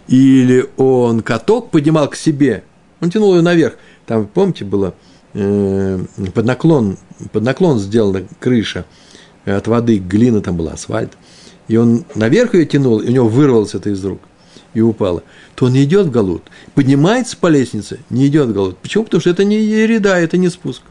или 0.09 0.71
он 0.77 1.21
каток 1.21 1.71
поднимал 1.71 2.09
к 2.09 2.17
себе, 2.17 2.65
он 3.01 3.11
тянул 3.11 3.35
ее 3.35 3.43
наверх. 3.43 3.75
Там, 4.07 4.27
помните, 4.27 4.65
было 4.65 4.95
э, 5.35 5.99
под 6.35 6.45
наклон, 6.45 6.97
под 7.33 7.43
наклон 7.43 7.79
сделана 7.79 8.23
крыша 8.41 8.85
от 9.45 9.67
воды, 9.67 9.99
глина 9.99 10.41
там 10.41 10.57
была, 10.57 10.73
асфальт. 10.73 11.13
И 11.69 11.77
он 11.77 12.05
наверх 12.15 12.55
ее 12.55 12.67
тянул, 12.67 13.01
и 13.01 13.09
у 13.09 13.13
него 13.13 13.29
вырвалось 13.29 13.75
это 13.75 13.91
из 13.91 14.05
рук 14.05 14.21
и 14.75 14.81
упало, 14.81 15.23
то 15.55 15.67
он 15.67 15.73
не 15.73 15.85
идет 15.85 16.09
в 16.09 16.11
галут. 16.11 16.43
Поднимается 16.75 17.37
по 17.37 17.47
лестнице, 17.47 18.01
не 18.11 18.27
идет 18.27 18.49
в 18.49 18.53
галут. 18.53 18.77
Почему? 18.79 19.05
Потому 19.05 19.23
что 19.23 19.31
это 19.31 19.43
не 19.43 19.59
ереда, 19.59 20.19
это 20.19 20.37
не 20.37 20.51
спуск. 20.51 20.83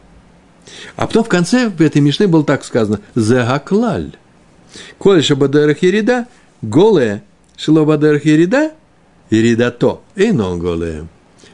А 0.96 1.06
потом 1.06 1.24
в 1.24 1.30
конце 1.30 1.70
в 1.70 1.80
этой 1.82 2.02
мишне 2.02 2.26
было 2.26 2.44
так 2.44 2.66
сказано 2.66 3.00
«Загаклаль». 3.14 4.14
Коль 4.98 5.24
шабадерах 5.24 5.84
ереда, 5.84 6.28
голая– 6.62 7.24
Шилобадерх 7.58 8.26
Ерида, 8.26 8.74
Еридато, 9.30 10.02
и 10.16 10.32
нон 10.32 10.60
голе. 10.60 11.08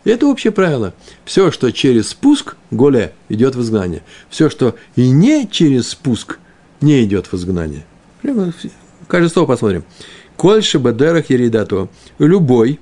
Это 0.04 0.26
общее 0.26 0.52
правило. 0.52 0.94
Все, 1.26 1.52
что 1.52 1.72
через 1.72 2.10
спуск, 2.10 2.56
голе, 2.72 3.14
идет 3.30 3.56
в 3.56 3.62
изгнание. 3.62 4.02
Все, 4.30 4.50
что 4.50 4.76
и 4.96 5.10
не 5.10 5.48
через 5.48 5.90
спуск, 5.90 6.40
не 6.82 7.04
идет 7.04 7.28
в 7.28 7.36
изгнание. 7.36 7.86
Прямо 8.22 8.52
каждое 9.12 9.30
слово 9.30 9.48
посмотрим. 9.48 9.84
Коль 10.38 10.64
шабадерах 10.64 11.30
еридато. 11.30 11.90
Любой, 12.18 12.80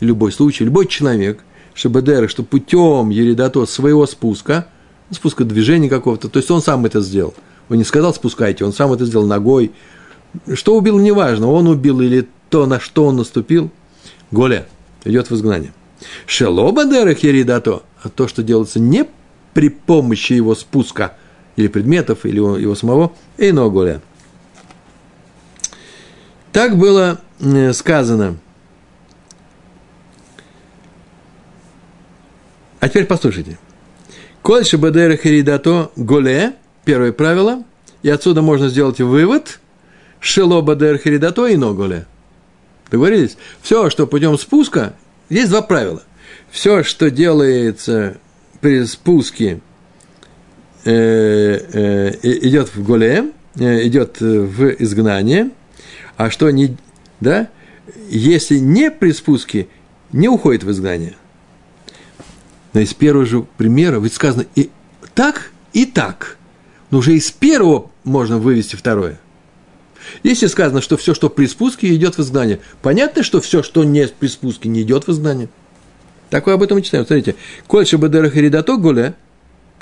любой 0.00 0.32
случай, 0.32 0.64
любой 0.64 0.86
человек, 0.86 1.40
шабадерах, 1.74 2.30
что 2.30 2.42
путем 2.42 3.10
еридато 3.10 3.66
своего 3.66 4.06
спуска, 4.06 4.66
спуска 5.10 5.44
движения 5.44 5.90
какого-то, 5.90 6.28
то 6.28 6.38
есть 6.38 6.50
он 6.50 6.62
сам 6.62 6.86
это 6.86 7.00
сделал. 7.00 7.34
Он 7.68 7.76
не 7.76 7.84
сказал 7.84 8.14
спускайте, 8.14 8.64
он 8.64 8.72
сам 8.72 8.92
это 8.92 9.04
сделал 9.04 9.26
ногой. 9.26 9.72
Что 10.54 10.76
убил, 10.76 10.98
неважно, 10.98 11.50
он 11.50 11.66
убил 11.66 12.00
или 12.00 12.26
то, 12.48 12.66
на 12.66 12.80
что 12.80 13.04
он 13.04 13.16
наступил, 13.16 13.70
Голя, 14.30 14.66
идет 15.04 15.30
в 15.30 15.34
изгнание. 15.34 15.72
Шелоба 16.26 16.86
дерах 16.86 17.18
еридато, 17.18 17.82
а 18.02 18.08
то, 18.08 18.28
что 18.28 18.42
делается 18.42 18.80
не 18.80 19.06
при 19.52 19.68
помощи 19.68 20.32
его 20.32 20.54
спуска 20.54 21.16
или 21.56 21.68
предметов, 21.68 22.24
или 22.24 22.36
его, 22.36 22.74
самого, 22.74 23.12
эйно 23.36 23.68
Голя. 23.68 24.00
Так 26.52 26.76
было 26.76 27.20
э, 27.38 27.72
сказано. 27.72 28.36
А 32.80 32.88
теперь 32.88 33.06
послушайте. 33.06 33.58
Кольше 34.42 34.78
бадера 34.78 35.16
херидато 35.16 35.90
голе, 35.96 36.54
первое 36.84 37.12
правило, 37.12 37.62
и 38.02 38.08
отсюда 38.08 38.40
можно 38.42 38.68
сделать 38.68 39.00
вывод, 39.00 39.60
шело 40.18 40.62
бадер 40.62 40.98
херидато 40.98 41.46
и 41.46 41.56
ноголе. 41.56 42.06
Договорились? 42.90 43.36
Все, 43.62 43.90
что 43.90 44.06
путем 44.06 44.36
спуска, 44.38 44.94
есть 45.28 45.50
два 45.50 45.62
правила. 45.62 46.02
Все, 46.50 46.82
что 46.82 47.10
делается 47.10 48.16
при 48.60 48.84
спуске, 48.84 49.60
э, 50.84 50.90
э, 50.92 52.16
идет 52.22 52.74
в 52.74 52.82
голе, 52.82 53.30
идет 53.54 54.20
в 54.20 54.70
изгнание, 54.82 55.50
а 56.20 56.28
что 56.28 56.50
не, 56.50 56.76
да, 57.20 57.48
если 58.10 58.58
не 58.58 58.90
при 58.90 59.12
спуске, 59.12 59.68
не 60.12 60.28
уходит 60.28 60.64
в 60.64 60.70
изгнание. 60.70 61.14
Но 62.74 62.80
из 62.80 62.92
первого 62.92 63.24
же 63.24 63.46
примера 63.56 63.98
ведь 64.00 64.12
сказано 64.12 64.44
и 64.54 64.68
так, 65.14 65.50
и 65.72 65.86
так. 65.86 66.36
Но 66.90 66.98
уже 66.98 67.14
из 67.14 67.30
первого 67.30 67.90
можно 68.04 68.36
вывести 68.36 68.76
второе. 68.76 69.18
Если 70.22 70.46
сказано, 70.48 70.82
что 70.82 70.98
все, 70.98 71.14
что 71.14 71.30
при 71.30 71.46
спуске, 71.46 71.94
идет 71.94 72.18
в 72.18 72.20
изгнание, 72.20 72.60
понятно, 72.82 73.22
что 73.22 73.40
все, 73.40 73.62
что 73.62 73.82
не 73.84 74.06
при 74.06 74.26
спуске, 74.26 74.68
не 74.68 74.82
идет 74.82 75.06
в 75.06 75.12
изгнание. 75.12 75.48
Такое 76.28 76.56
об 76.56 76.62
этом 76.62 76.76
мы 76.76 76.82
читаем. 76.82 77.06
Смотрите. 77.06 77.34
Кольше 77.66 77.96
бадер 77.96 78.28
херидато 78.28 78.76
гуле. 78.76 79.14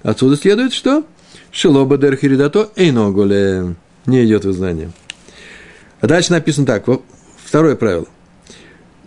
Отсюда 0.05 0.37
следует, 0.37 0.73
что 0.73 1.05
шило 1.51 1.85
бадер 1.85 2.15
херидато 2.15 2.71
эйно 2.77 3.11
гуле. 3.11 3.75
Не 4.07 4.25
идет 4.25 4.45
в 4.45 4.53
изгнание. 4.53 4.93
А 6.01 6.07
дальше 6.07 6.33
написано 6.33 6.67
так. 6.67 6.87
Второе 7.45 7.77
правило. 7.77 8.07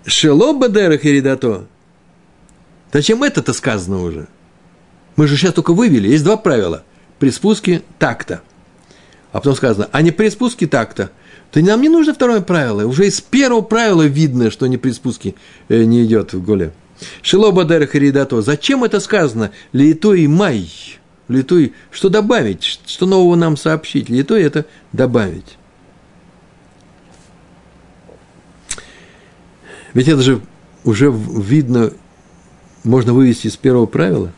Шило 0.05 0.53
бадер 0.53 0.98
херидато 0.98 1.67
Зачем 2.91 3.24
это-то 3.24 3.53
сказано 3.53 4.01
уже? 4.03 4.27
Мы 5.15 5.27
же 5.27 5.38
сейчас 5.38 5.53
только 5.53 5.74
вывели. 5.74 6.10
Есть 6.10 6.24
два 6.24 6.38
правила. 6.38 6.83
При 7.19 7.29
спуске 7.29 7.83
такта. 8.00 8.41
А 9.31 9.38
потом 9.38 9.55
сказано, 9.55 9.88
а 9.91 10.01
не 10.01 10.12
при 10.12 10.29
спуске 10.29 10.67
такта. 10.67 11.12
То 11.51 11.62
нам 11.62 11.81
не 11.81 11.89
нужно 11.89 12.13
второе 12.13 12.41
правило. 12.41 12.86
Уже 12.86 13.07
из 13.07 13.21
первого 13.21 13.62
правила 13.62 14.03
видно, 14.03 14.51
что 14.51 14.67
не 14.67 14.77
при 14.77 14.91
спуске 14.91 15.36
э, 15.69 15.83
не 15.83 16.03
идет 16.03 16.33
в 16.33 16.43
голе. 16.43 16.74
Шило 17.21 17.51
бадер 17.51 17.88
харидато. 17.88 18.41
Зачем 18.41 18.83
это 18.83 19.00
сказано? 19.00 19.51
Литой 19.71 20.27
май. 20.27 20.69
Литой, 21.27 21.74
что 21.91 22.10
добавить? 22.10 22.63
Что 22.86 23.05
нового 23.05 23.36
нам 23.36 23.55
сообщить? 23.55 24.10
Литой 24.10 24.43
это 24.43 24.65
добавить. 24.91 25.57
Ведь 29.93 30.07
это 30.07 30.21
же 30.21 30.41
уже 30.83 31.12
видно 31.12 31.91
можно 32.83 33.13
вывести 33.13 33.48
из 33.48 33.57
первого 33.57 33.86
правила. 33.86 34.31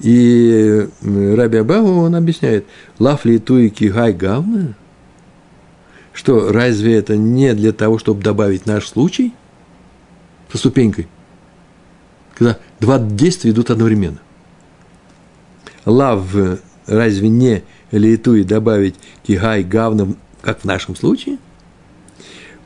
И 0.00 0.88
Раби 1.02 1.58
Абаву, 1.58 2.00
он 2.00 2.14
объясняет, 2.14 2.66
лафли 2.98 3.38
туи 3.38 3.68
кигай 3.68 4.12
гавна, 4.12 4.74
что 6.12 6.52
разве 6.52 6.96
это 6.96 7.16
не 7.16 7.54
для 7.54 7.72
того, 7.72 7.98
чтобы 7.98 8.22
добавить 8.22 8.66
наш 8.66 8.88
случай 8.88 9.32
со 10.50 10.58
ступенькой, 10.58 11.08
когда 12.34 12.58
два 12.80 12.98
действия 12.98 13.50
идут 13.50 13.70
одновременно. 13.70 14.18
Лав 15.84 16.26
разве 16.86 17.28
не 17.28 17.62
литуи 17.90 18.42
добавить 18.42 18.96
кигай 19.22 19.62
гавна, 19.62 20.14
как 20.40 20.60
в 20.60 20.64
нашем 20.64 20.96
случае– 20.96 21.38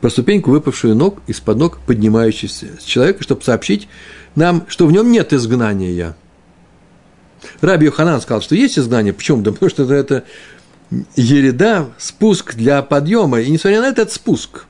про 0.06 0.10
ступеньку, 0.10 0.52
выпавшую 0.52 0.94
ног 0.94 1.18
из-под 1.26 1.58
ног 1.58 1.78
поднимающийся 1.84 2.68
человека, 2.84 3.24
чтобы 3.24 3.42
сообщить 3.42 3.88
нам, 4.36 4.64
что 4.68 4.86
в 4.86 4.92
нем 4.92 5.10
нет 5.10 5.32
изгнания. 5.32 6.14
Раби 7.60 7.86
Йоханан 7.86 8.20
сказал, 8.20 8.40
что 8.40 8.54
есть 8.54 8.78
изгнание. 8.78 9.12
Почему? 9.12 9.42
Да 9.42 9.50
потому 9.50 9.68
что 9.68 9.92
это 9.92 10.22
ереда, 11.16 11.88
спуск 11.98 12.54
для 12.54 12.82
подъема. 12.82 13.40
И 13.40 13.50
несмотря 13.50 13.80
на 13.80 13.86
это, 13.86 14.02
это 14.02 14.14
спуск. 14.14 14.66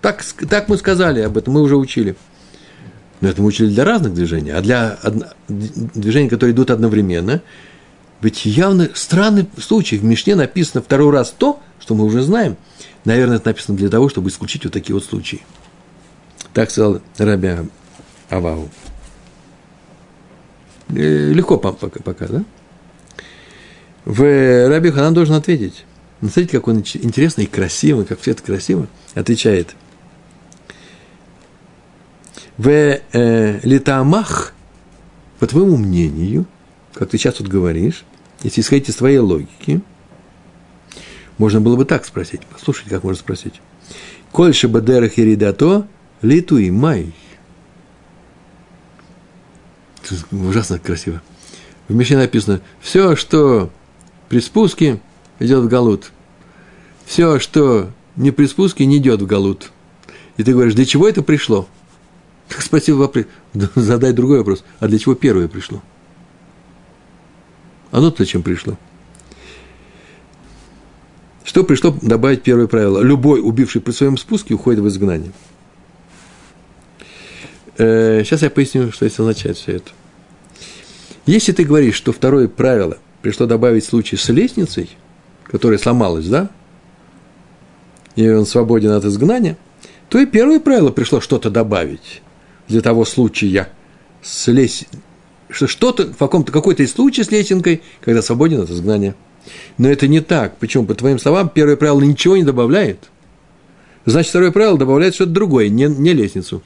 Так, 0.00 0.22
так 0.22 0.70
мы 0.70 0.78
сказали 0.78 1.20
об 1.20 1.36
этом, 1.36 1.52
мы 1.52 1.60
уже 1.60 1.76
учили. 1.76 2.16
Но 3.20 3.28
это 3.28 3.42
мы 3.42 3.48
учили 3.48 3.68
для 3.68 3.84
разных 3.84 4.14
движений. 4.14 4.52
А 4.52 4.62
для 4.62 4.98
движений, 5.48 6.30
которые 6.30 6.54
идут 6.54 6.70
одновременно, 6.70 7.42
ведь 8.22 8.46
явно 8.46 8.88
странный 8.94 9.46
случай. 9.60 9.98
В 9.98 10.04
Мишне 10.04 10.34
написано 10.34 10.80
второй 10.80 11.12
раз 11.12 11.34
то, 11.36 11.60
что 11.78 11.94
мы 11.94 12.06
уже 12.06 12.22
знаем. 12.22 12.56
Наверное, 13.06 13.36
это 13.36 13.50
написано 13.50 13.78
для 13.78 13.88
того, 13.88 14.08
чтобы 14.08 14.30
исключить 14.30 14.64
вот 14.64 14.72
такие 14.72 14.92
вот 14.92 15.04
случаи. 15.04 15.40
Так 16.52 16.72
сказал 16.72 17.00
Раби 17.18 17.50
Авау. 18.28 18.68
Э, 20.88 21.32
легко 21.32 21.56
пока, 21.56 21.88
пока, 21.88 22.26
да? 22.26 22.44
В 24.04 24.68
Раби 24.68 24.90
Ханан 24.90 25.14
должен 25.14 25.36
ответить. 25.36 25.84
Ну, 26.20 26.28
смотрите, 26.28 26.58
как 26.58 26.66
он 26.66 26.78
интересный 26.78 27.44
и 27.44 27.46
красивый, 27.46 28.06
как 28.06 28.20
все 28.20 28.32
это 28.32 28.42
красиво. 28.42 28.88
Отвечает. 29.14 29.76
В 32.58 32.68
э, 32.68 33.60
литамах, 33.62 34.52
по 35.38 35.46
твоему 35.46 35.76
мнению, 35.76 36.44
как 36.92 37.10
ты 37.10 37.18
сейчас 37.18 37.34
тут 37.34 37.46
говоришь, 37.46 38.04
если 38.42 38.62
исходить 38.62 38.88
из 38.88 38.96
твоей 38.96 39.18
логики– 39.18 39.80
можно 41.38 41.60
было 41.60 41.76
бы 41.76 41.84
так 41.84 42.04
спросить. 42.04 42.42
Послушайте, 42.50 42.90
как 42.90 43.04
можно 43.04 43.18
спросить. 43.18 43.60
Кольше 44.32 44.68
бадерах 44.68 45.18
иридато 45.18 45.86
литуи 46.22 46.70
май. 46.70 47.14
Ужасно 50.30 50.78
красиво. 50.78 51.22
В 51.88 51.94
Мишне 51.94 52.16
написано, 52.16 52.60
все, 52.80 53.16
что 53.16 53.70
при 54.28 54.40
спуске, 54.40 55.00
идет 55.38 55.64
в 55.64 55.68
галут. 55.68 56.12
Все, 57.04 57.38
что 57.38 57.90
не 58.16 58.30
при 58.30 58.46
спуске, 58.46 58.86
не 58.86 58.98
идет 58.98 59.20
в 59.22 59.26
галут. 59.26 59.70
И 60.36 60.42
ты 60.42 60.52
говоришь, 60.52 60.74
для 60.74 60.84
чего 60.84 61.08
это 61.08 61.22
пришло? 61.22 61.68
Так 62.48 62.62
спросил 62.62 62.98
вопрос, 62.98 63.26
задай 63.74 64.12
другой 64.12 64.38
вопрос. 64.38 64.64
А 64.80 64.88
для 64.88 64.98
чего 64.98 65.14
первое 65.14 65.48
пришло? 65.48 65.82
Оно 67.90 68.14
зачем 68.16 68.42
пришло? 68.42 68.76
Что 71.56 71.64
пришло 71.64 71.96
добавить 72.02 72.42
первое 72.42 72.66
правило? 72.66 73.00
Любой, 73.00 73.40
убивший 73.40 73.80
при 73.80 73.92
своем 73.92 74.18
спуске, 74.18 74.52
уходит 74.52 74.80
в 74.80 74.88
изгнание. 74.88 75.32
Э, 77.78 78.22
сейчас 78.22 78.42
я 78.42 78.50
поясню, 78.50 78.92
что 78.92 79.06
это 79.06 79.22
означает 79.22 79.56
все 79.56 79.76
это. 79.76 79.90
Если 81.24 81.52
ты 81.52 81.64
говоришь, 81.64 81.94
что 81.94 82.12
второе 82.12 82.48
правило 82.48 82.98
пришло 83.22 83.46
добавить 83.46 83.86
случай 83.86 84.16
с 84.16 84.28
лестницей, 84.28 84.90
которая 85.44 85.78
сломалась, 85.78 86.26
да, 86.26 86.50
и 88.16 88.28
он 88.28 88.44
свободен 88.44 88.90
от 88.90 89.06
изгнания, 89.06 89.56
то 90.10 90.18
и 90.18 90.26
первое 90.26 90.60
правило 90.60 90.90
пришло 90.90 91.22
что-то 91.22 91.48
добавить 91.48 92.20
для 92.68 92.82
того 92.82 93.06
случая 93.06 93.70
с 94.20 94.46
лес... 94.48 94.84
что 95.48 95.66
что-то, 95.66 96.12
в 96.12 96.18
каком-то, 96.18 96.52
какой-то 96.52 96.82
из 96.82 96.92
случай 96.92 97.24
с 97.24 97.30
лесенкой, 97.30 97.80
когда 98.02 98.20
свободен 98.20 98.60
от 98.60 98.68
изгнания– 98.68 99.14
но 99.78 99.88
это 99.88 100.08
не 100.08 100.20
так. 100.20 100.58
Почему? 100.58 100.86
По 100.86 100.94
твоим 100.94 101.18
словам, 101.18 101.48
первое 101.48 101.76
правило 101.76 102.00
ничего 102.00 102.36
не 102.36 102.44
добавляет. 102.44 103.10
Значит, 104.04 104.30
второе 104.30 104.52
правило 104.52 104.78
добавляет 104.78 105.14
что-то 105.14 105.32
другое, 105.32 105.68
не, 105.68 105.86
не 105.86 106.12
лестницу. 106.12 106.62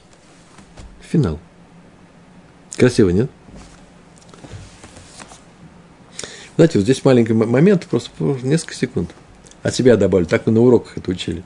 Финал. 1.01 1.39
Красиво, 2.77 3.09
нет? 3.09 3.29
Знаете, 6.55 6.77
вот 6.77 6.83
здесь 6.83 7.03
маленький 7.03 7.33
момент, 7.33 7.87
просто 7.87 8.11
несколько 8.43 8.75
секунд. 8.75 9.09
От 9.63 9.75
себя 9.75 9.97
добавлю, 9.97 10.25
так 10.25 10.45
мы 10.45 10.53
на 10.53 10.61
уроках 10.61 10.97
это 10.97 11.09
учили. 11.11 11.43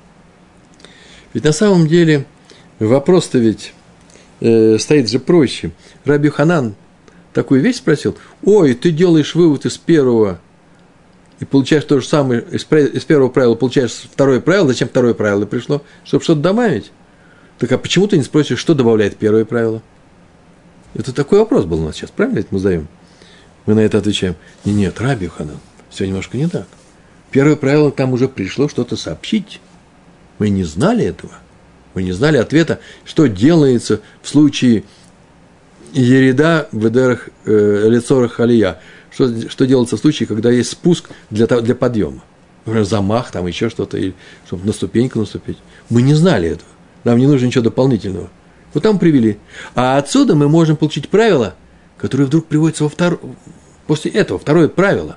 Ведь 1.33 1.43
на 1.43 1.51
самом 1.51 1.87
деле 1.87 2.25
вопрос-то 2.79 3.37
ведь 3.39 3.73
э, 4.39 4.77
стоит 4.77 5.09
же 5.09 5.19
проще. 5.19 5.71
Раби 6.05 6.29
Ханан 6.29 6.75
такую 7.33 7.61
вещь 7.61 7.77
спросил, 7.77 8.17
ой, 8.43 8.73
ты 8.73 8.91
делаешь 8.91 9.35
вывод 9.35 9.65
из 9.65 9.77
первого 9.77 10.39
и 11.39 11.45
получаешь 11.45 11.83
то 11.83 11.99
же 11.99 12.07
самое, 12.07 12.41
из, 12.51 12.63
первого 12.63 13.29
правила 13.29 13.55
получаешь 13.55 13.91
второе 13.91 14.39
правило, 14.39 14.69
зачем 14.69 14.87
второе 14.87 15.13
правило 15.13 15.45
пришло? 15.45 15.81
Чтобы 16.03 16.23
что-то 16.23 16.41
добавить. 16.41 16.91
Так 17.59 17.71
а 17.71 17.77
почему 17.77 18.07
ты 18.07 18.17
не 18.17 18.23
спросишь, 18.23 18.59
что 18.59 18.73
добавляет 18.73 19.17
первое 19.17 19.45
правило? 19.45 19.81
Это 20.93 21.13
такой 21.13 21.39
вопрос 21.39 21.65
был 21.65 21.81
у 21.81 21.85
нас 21.85 21.95
сейчас, 21.95 22.11
правильно 22.11 22.39
это 22.39 22.49
мы 22.51 22.59
задаем? 22.59 22.87
Мы 23.65 23.73
на 23.73 23.79
это 23.81 23.97
отвечаем, 23.97 24.35
нет, 24.63 24.75
нет, 24.75 25.01
Раби 25.01 25.27
Ханан, 25.27 25.59
все 25.89 26.07
немножко 26.07 26.37
не 26.37 26.47
так. 26.47 26.67
Первое 27.31 27.55
правило, 27.55 27.91
там 27.91 28.13
уже 28.13 28.29
пришло 28.29 28.69
что-то 28.69 28.95
сообщить. 28.95 29.59
Мы 30.39 30.49
не 30.49 30.63
знали 30.63 31.03
этого. 31.03 31.33
Мы 31.93 32.03
не 32.03 32.11
знали 32.11 32.37
ответа, 32.37 32.79
что 33.03 33.27
делается 33.27 34.01
в 34.21 34.29
случае 34.29 34.83
ереда 35.91 36.67
в 36.71 36.87
эдерах 36.87 37.29
э, 37.45 37.87
лицорах 37.87 38.39
алия. 38.39 38.79
Что, 39.15 39.49
что 39.49 39.65
делается 39.65 39.95
в 39.95 40.01
случае, 40.01 40.27
когда 40.27 40.51
есть 40.51 40.71
спуск 40.71 41.09
для, 41.29 41.47
для 41.47 41.73
подъема? 41.73 42.21
например, 42.65 42.85
замах, 42.85 43.31
там 43.31 43.47
еще 43.47 43.69
что-то, 43.69 43.97
чтобы 44.45 44.65
на 44.65 44.73
ступеньку 44.73 45.19
наступить. 45.19 45.57
Мы 45.89 46.01
не 46.01 46.13
знали 46.13 46.49
этого. 46.49 46.69
Нам 47.05 47.17
не 47.17 47.27
нужно 47.27 47.45
ничего 47.45 47.63
дополнительного. 47.63 48.29
Вот 48.73 48.83
там 48.83 48.99
привели. 48.99 49.37
А 49.73 49.97
отсюда 49.97 50.35
мы 50.35 50.49
можем 50.49 50.75
получить 50.75 51.07
правило, 51.07 51.55
которое 51.97 52.25
вдруг 52.25 52.45
приводится 52.47 52.83
во 52.83 52.89
втор... 52.89 53.19
после 53.87 54.11
этого, 54.11 54.37
второе 54.37 54.67
правило. 54.67 55.15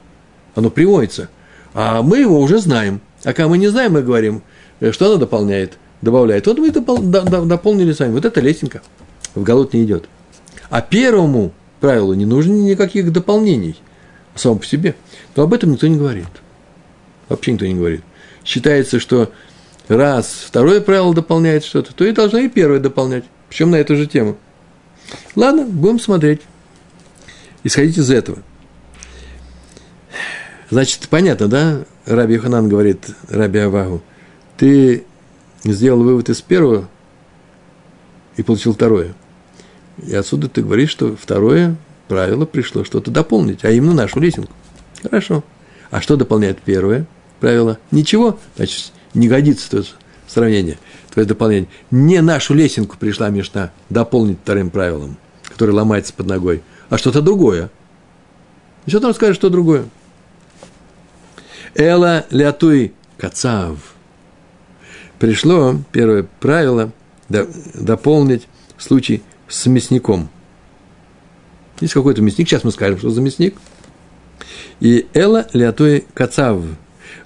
Оно 0.54 0.70
приводится. 0.70 1.28
А 1.74 2.02
мы 2.02 2.18
его 2.18 2.38
уже 2.38 2.58
знаем. 2.58 3.00
А 3.24 3.32
когда 3.32 3.48
мы 3.48 3.58
не 3.58 3.68
знаем, 3.68 3.94
мы 3.94 4.02
говорим, 4.02 4.42
э, 4.80 4.92
что 4.92 5.06
оно 5.06 5.16
дополняет, 5.16 5.78
добавляет. 6.02 6.46
Вот 6.46 6.58
мы 6.58 6.70
допол... 6.70 6.98
дополнили 6.98 7.92
сами. 7.92 8.12
Вот 8.12 8.24
это 8.24 8.40
лесенка. 8.40 8.82
В 9.34 9.42
голод 9.42 9.72
не 9.72 9.82
идет. 9.82 10.08
А 10.70 10.82
первому 10.82 11.52
правилу 11.80 12.14
не 12.14 12.26
нужно 12.26 12.52
никаких 12.52 13.11
дополнений 13.11 13.76
само 14.38 14.57
по 14.57 14.66
себе. 14.66 14.94
Но 15.37 15.44
об 15.44 15.55
этом 15.55 15.72
никто 15.72 15.87
не 15.87 15.96
говорит. 15.96 16.29
Вообще 17.29 17.53
никто 17.53 17.66
не 17.66 17.74
говорит. 17.74 18.03
Считается, 18.44 19.01
что 19.01 19.33
раз 19.88 20.44
второе 20.46 20.81
правило 20.81 21.14
дополняет 21.14 21.64
что-то, 21.64 21.94
то 21.94 22.05
и 22.05 22.12
должно 22.12 22.38
и 22.38 22.48
первое 22.48 22.81
дополнять. 22.81 23.24
Причем 23.48 23.70
на 23.70 23.77
эту 23.77 23.96
же 23.96 24.07
тему. 24.07 24.37
Ладно, 25.35 25.64
будем 25.64 25.98
смотреть. 25.98 26.40
Исходить 27.64 27.98
из 27.98 28.11
этого. 28.11 28.38
Значит, 30.70 31.09
понятно, 31.09 31.48
да? 31.48 31.85
Раби 32.05 32.35
Йоханан 32.35 32.68
говорит 32.68 33.07
Раби 33.29 33.59
Авагу, 33.59 34.03
ты 34.57 35.05
сделал 35.64 36.03
вывод 36.03 36.29
из 36.29 36.40
первого 36.40 36.88
и 38.37 38.42
получил 38.42 38.74
второе. 38.74 39.14
И 40.07 40.14
отсюда 40.14 40.48
ты 40.48 40.62
говоришь, 40.62 40.90
что 40.90 41.16
второе 41.16 41.77
правило 42.09 42.44
пришло 42.47 42.85
что-то 42.85 43.11
дополнить, 43.11 43.64
а 43.64 43.71
именно 43.71 43.94
нашу 43.94 44.21
лесенку. 44.21 44.53
Хорошо. 45.03 45.44
А 45.90 46.01
что 46.01 46.16
дополняет 46.16 46.61
первое 46.61 47.07
правило? 47.40 47.79
Ничего. 47.90 48.38
Значит, 48.57 48.92
не 49.14 49.29
годится 49.29 49.71
то 49.71 49.85
сравнение, 50.27 50.79
твое 51.11 51.27
дополнение. 51.27 51.68
Не 51.90 52.21
нашу 52.21 52.55
лесенку 52.55 52.97
пришла 52.99 53.29
Мишна 53.31 53.71
дополнить 53.88 54.38
вторым 54.42 54.71
правилом, 54.71 55.16
которое 55.44 55.73
ломается 55.73 56.12
под 56.12 56.27
ногой, 56.27 56.62
а 56.90 56.99
что-то 56.99 57.23
другое. 57.23 57.71
И 58.87 58.90
что 58.90 59.01
там 59.01 59.14
скажет, 59.14 59.37
что 59.37 59.51
другое? 59.51 59.85
Эла 61.75 62.27
лятуй 62.31 62.94
кацав. 63.16 63.79
Пришло 65.18 65.77
первое 65.92 66.27
правило 66.40 66.92
дополнить 67.29 68.49
случай 68.79 69.23
с 69.49 69.66
мясником. 69.66 70.31
Есть 71.81 71.95
какой-то 71.95 72.23
мясник, 72.23 72.49
сейчас 72.49 72.64
мы 72.64 72.73
скажем, 72.73 72.99
что 72.99 73.11
за 73.11 73.21
мясник. 73.21 73.57
И 74.81 75.07
Эла 75.14 75.47
лятуй 75.53 76.05
кацав. 76.14 76.62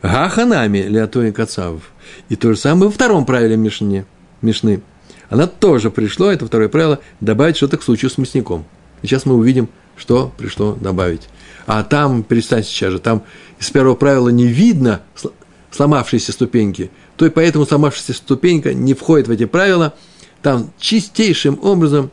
Гаханами 0.02 0.78
лятуй 0.78 1.32
кацав. 1.32 1.80
И 2.28 2.36
то 2.36 2.52
же 2.52 2.58
самое 2.58 2.86
во 2.86 2.90
втором 2.90 3.24
правиле 3.24 3.56
Мишне, 3.56 4.04
Мишны. 4.40 4.82
Она 5.30 5.46
тоже 5.46 5.90
пришло, 5.90 6.30
это 6.30 6.46
второе 6.46 6.68
правило, 6.68 6.98
добавить 7.20 7.56
что-то 7.56 7.78
к 7.78 7.82
случаю 7.82 8.10
с 8.10 8.18
мясником. 8.18 8.66
Сейчас 9.02 9.24
мы 9.24 9.34
увидим, 9.34 9.68
что 9.96 10.32
пришло 10.36 10.74
добавить. 10.74 11.28
А 11.66 11.82
там, 11.82 12.22
перестаньте 12.22 12.68
сейчас 12.68 12.92
же, 12.92 12.98
там 12.98 13.22
из 13.58 13.70
первого 13.70 13.94
правила 13.94 14.28
не 14.28 14.46
видно 14.46 15.00
сломавшиеся 15.70 16.32
ступеньки, 16.32 16.90
то 17.16 17.24
и 17.24 17.30
поэтому 17.30 17.64
сломавшаяся 17.64 18.12
ступенька 18.12 18.74
не 18.74 18.94
входит 18.94 19.28
в 19.28 19.30
эти 19.30 19.46
правила, 19.46 19.94
там 20.42 20.70
чистейшим 20.78 21.58
образом 21.62 22.10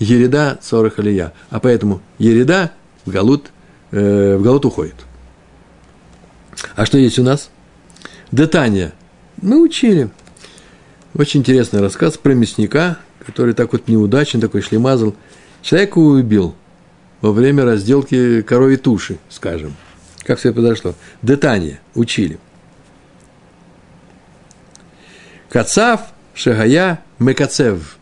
ереда 0.00 0.58
сорок 0.62 0.98
алия, 0.98 1.32
а 1.50 1.60
поэтому 1.60 2.02
ереда 2.18 2.72
в 3.06 3.10
галут, 3.10 3.52
э, 3.92 4.36
в 4.36 4.42
галут 4.42 4.64
уходит. 4.64 4.96
А 6.74 6.84
что 6.84 6.98
есть 6.98 7.18
у 7.18 7.22
нас? 7.22 7.50
Детания. 8.32 8.92
Мы 9.40 9.62
учили. 9.62 10.10
Очень 11.14 11.40
интересный 11.40 11.80
рассказ 11.80 12.16
про 12.16 12.32
мясника, 12.32 12.98
который 13.24 13.54
так 13.54 13.72
вот 13.72 13.88
неудачно, 13.88 14.40
такой 14.40 14.62
шлемазал. 14.62 15.14
Человека 15.62 15.98
убил 15.98 16.54
во 17.20 17.32
время 17.32 17.64
разделки 17.64 18.42
коровьей 18.42 18.78
туши, 18.78 19.18
скажем. 19.28 19.76
Как 20.24 20.38
все 20.38 20.52
произошло? 20.52 20.94
Детание. 21.22 21.80
Учили. 21.94 22.38
Кацав, 25.48 26.12
Шагая, 26.34 27.02
Мекацев. 27.18 27.98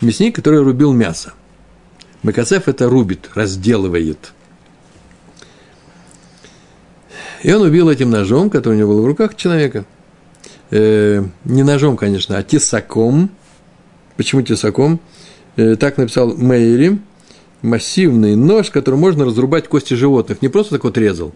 Мясник, 0.00 0.34
который 0.34 0.62
рубил 0.62 0.92
мясо. 0.92 1.32
Мекацев– 2.22 2.64
это 2.68 2.88
рубит, 2.88 3.30
разделывает. 3.34 4.32
И 7.42 7.52
он 7.52 7.62
убил 7.62 7.88
этим 7.88 8.10
ножом, 8.10 8.50
который 8.50 8.74
у 8.74 8.78
него 8.78 8.94
был 8.94 9.02
в 9.02 9.06
руках 9.06 9.36
человека– 9.36 9.84
э, 10.70 11.22
не 11.44 11.62
ножом, 11.62 11.96
конечно, 11.96 12.36
а 12.36 12.42
тесаком. 12.42 13.30
Почему 14.16 14.42
тесаком? 14.42 15.00
Э, 15.56 15.76
так 15.76 15.96
написал 15.96 16.34
Мейри. 16.36 16.98
Массивный 17.60 18.36
нож, 18.36 18.70
которым 18.70 19.00
можно 19.00 19.24
разрубать 19.24 19.66
кости 19.66 19.94
животных. 19.94 20.42
Не 20.42 20.48
просто 20.48 20.76
так 20.76 20.84
вот 20.84 20.96
резал. 20.96 21.34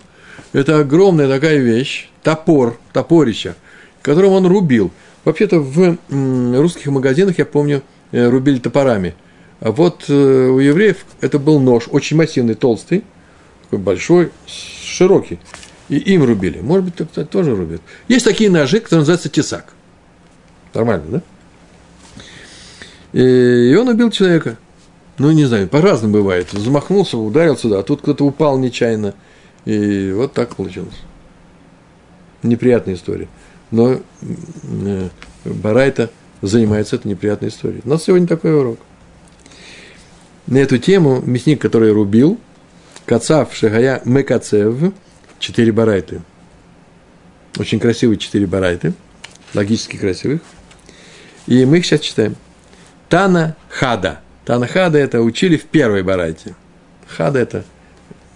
Это 0.52 0.78
огромная 0.78 1.28
такая 1.28 1.58
вещь, 1.58 2.10
топор, 2.22 2.78
топорище, 2.92 3.56
которым 4.02 4.32
он 4.32 4.46
рубил. 4.46 4.92
Вообще-то 5.24 5.58
в 5.58 5.96
русских 6.08 6.86
магазинах, 6.86 7.38
я 7.38 7.44
помню, 7.44 7.82
рубили 8.12 8.58
топорами. 8.58 9.14
А 9.60 9.70
вот 9.70 10.04
э, 10.08 10.12
у 10.12 10.58
евреев 10.58 11.04
это 11.20 11.38
был 11.38 11.60
нож, 11.60 11.88
очень 11.90 12.16
массивный, 12.16 12.54
толстый, 12.54 13.04
такой 13.64 13.78
большой, 13.78 14.30
широкий 14.46 15.38
и 15.88 15.96
им 15.96 16.24
рубили. 16.24 16.60
Может 16.60 16.84
быть, 16.86 16.94
кто-то 16.94 17.24
тоже 17.24 17.54
рубит. 17.54 17.82
Есть 18.08 18.24
такие 18.24 18.50
ножи, 18.50 18.80
которые 18.80 19.00
называются 19.00 19.28
тесак. 19.28 19.74
Нормально, 20.72 21.22
да? 23.12 23.18
И 23.18 23.74
он 23.74 23.88
убил 23.88 24.10
человека. 24.10 24.56
Ну, 25.18 25.30
не 25.32 25.44
знаю, 25.44 25.68
по-разному 25.68 26.14
бывает. 26.14 26.48
Замахнулся, 26.50 27.18
ударил 27.18 27.58
сюда, 27.58 27.80
а 27.80 27.82
тут 27.82 28.00
кто-то 28.00 28.24
упал 28.24 28.58
нечаянно. 28.58 29.14
И 29.66 30.12
вот 30.16 30.32
так 30.32 30.56
получилось. 30.56 30.94
Неприятная 32.42 32.94
история. 32.94 33.28
Но 33.70 34.00
э, 34.22 35.08
Барайта 35.44 36.10
занимается 36.42 36.96
этой 36.96 37.08
неприятной 37.08 37.48
историей. 37.48 37.80
У 37.84 37.88
нас 37.88 38.04
сегодня 38.04 38.26
такой 38.26 38.54
урок. 38.54 38.78
На 40.46 40.58
эту 40.58 40.78
тему 40.78 41.22
мясник, 41.24 41.60
который 41.60 41.92
рубил, 41.92 42.38
Кацав 43.06 43.54
Шагая 43.54 44.02
Мекацев, 44.04 44.92
четыре 45.38 45.72
барайты. 45.72 46.20
Очень 47.58 47.78
красивые 47.78 48.18
четыре 48.18 48.46
барайты, 48.46 48.92
логически 49.54 49.96
красивых. 49.96 50.40
И 51.46 51.64
мы 51.64 51.78
их 51.78 51.86
сейчас 51.86 52.00
читаем. 52.00 52.36
Тана 53.08 53.56
Хада. 53.68 54.20
Тана 54.44 54.66
Хада 54.66 54.98
это 54.98 55.20
учили 55.20 55.56
в 55.56 55.64
первой 55.64 56.02
барайте. 56.02 56.54
Хада 57.06 57.38
это 57.38 57.64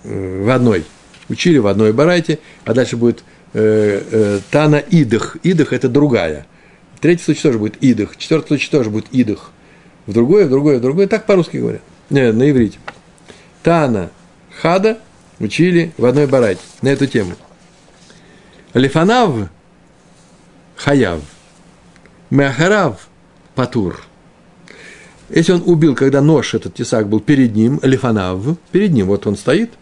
э, 0.05 0.43
в 0.43 0.51
одной. 0.51 0.85
Учили 1.29 1.59
в 1.59 1.67
одной 1.67 1.93
барайте, 1.93 2.39
а 2.65 2.75
дальше 2.75 2.97
будет 2.97 3.25
э, 3.55 4.03
э, 4.11 4.41
Тана 4.51 4.77
Идах. 4.77 5.37
Идах 5.43 5.73
это 5.73 5.89
другая. 5.89 6.47
Третий 7.01 7.25
случай 7.25 7.43
тоже 7.43 7.59
будет 7.59 7.77
Идах. 7.81 8.17
Четвертый 8.17 8.49
случай 8.49 8.71
тоже 8.71 8.91
будет 8.91 9.07
Идах. 9.13 9.51
В 10.07 10.13
другое, 10.13 10.47
в 10.47 10.51
другое, 10.51 10.79
в 10.79 10.81
другое. 10.81 11.07
Так 11.07 11.27
по-русски 11.27 11.59
говорят. 11.59 11.83
Не, 12.11 12.33
на 12.33 12.51
иврите. 12.51 12.79
Тана 13.63 14.11
Хада 14.61 14.99
учили 15.39 15.93
в 15.99 16.05
одной 16.05 16.27
барате 16.27 16.61
на 16.83 16.89
эту 16.89 17.07
тему. 17.07 17.33
Лифанав 18.75 19.49
хаяв, 20.77 21.21
меахарав 22.31 23.09
патур. 23.55 24.03
Если 25.29 25.53
он 25.53 25.63
убил, 25.67 25.95
когда 25.97 26.21
нож, 26.21 26.55
этот 26.55 26.75
тесак 26.75 27.09
был 27.09 27.21
перед 27.21 27.57
ним, 27.57 27.81
лифанав, 27.83 28.41
перед 28.71 28.93
ним, 28.93 29.09
вот 29.09 29.27
он 29.27 29.37
стоит, 29.37 29.73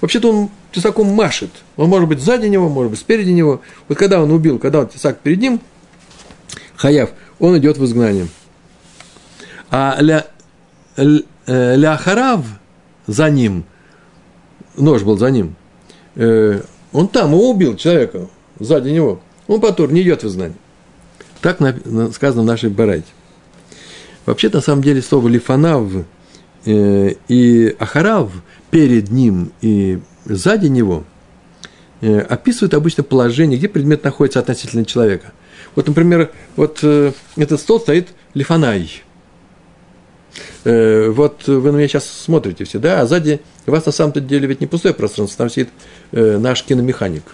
вообще-то 0.00 0.32
он 0.32 0.50
тесаком 0.72 1.06
машет. 1.08 1.50
Он 1.76 1.88
может 1.88 2.08
быть 2.08 2.20
сзади 2.20 2.46
него, 2.46 2.68
может 2.68 2.90
быть 2.90 3.00
спереди 3.00 3.30
него. 3.30 3.60
Вот 3.86 3.96
когда 3.96 4.20
он 4.20 4.32
убил, 4.32 4.58
когда 4.58 4.80
он 4.80 4.88
тесак 4.88 5.20
перед 5.20 5.38
ним, 5.38 5.60
хаяв, 6.84 7.10
он 7.38 7.56
идет 7.56 7.78
в 7.78 7.84
изгнание. 7.84 8.28
А 9.70 9.96
ля, 10.00 10.26
ля, 10.96 11.22
ля 11.46 12.42
за 13.06 13.30
ним– 13.30 13.64
нож 14.76 15.02
был 15.02 15.18
за 15.18 15.30
ним, 15.30 15.54
э, 16.16 16.60
он 16.92 17.08
там 17.08 17.32
его 17.32 17.50
убил 17.50 17.76
человека, 17.76 18.28
сзади 18.58 18.90
него. 18.90 19.20
Он 19.46 19.60
потом 19.60 19.92
не 19.92 20.02
идет 20.02 20.22
в 20.22 20.28
изгнание. 20.28 20.56
Так 21.40 21.58
сказано 22.12 22.42
в 22.42 22.46
нашей 22.46 22.70
барайте. 22.70 23.08
Вообще, 24.24 24.48
на 24.48 24.60
самом 24.60 24.82
деле, 24.82 25.02
слово 25.02 25.28
лифанав 25.28 25.90
э, 26.64 27.14
и 27.28 27.76
ахарав 27.78 28.32
перед 28.70 29.10
ним 29.10 29.52
и 29.60 30.00
сзади 30.24 30.68
него 30.68 31.04
э, 32.00 32.20
описывают 32.20 32.74
обычно 32.74 33.02
положение, 33.02 33.58
где 33.58 33.68
предмет 33.68 34.02
находится 34.04 34.40
относительно 34.40 34.84
человека. 34.84 35.32
Вот, 35.74 35.86
например, 35.86 36.30
вот 36.56 36.80
э, 36.82 37.12
этот 37.36 37.60
стол 37.60 37.80
стоит 37.80 38.08
лифанай– 38.34 39.02
э, 40.64 41.08
вот 41.10 41.46
вы 41.46 41.72
на 41.72 41.76
меня 41.76 41.88
сейчас 41.88 42.06
смотрите 42.06 42.64
все, 42.64 42.78
да, 42.78 43.00
а 43.00 43.06
сзади 43.06 43.40
у 43.66 43.70
вас 43.70 43.86
на 43.86 43.92
самом-то 43.92 44.20
деле 44.20 44.46
ведь 44.46 44.60
не 44.60 44.66
пустое 44.66 44.94
пространство, 44.94 45.38
там 45.38 45.50
сидит 45.50 45.70
э, 46.12 46.38
наш 46.38 46.62
киномеханик. 46.62 47.24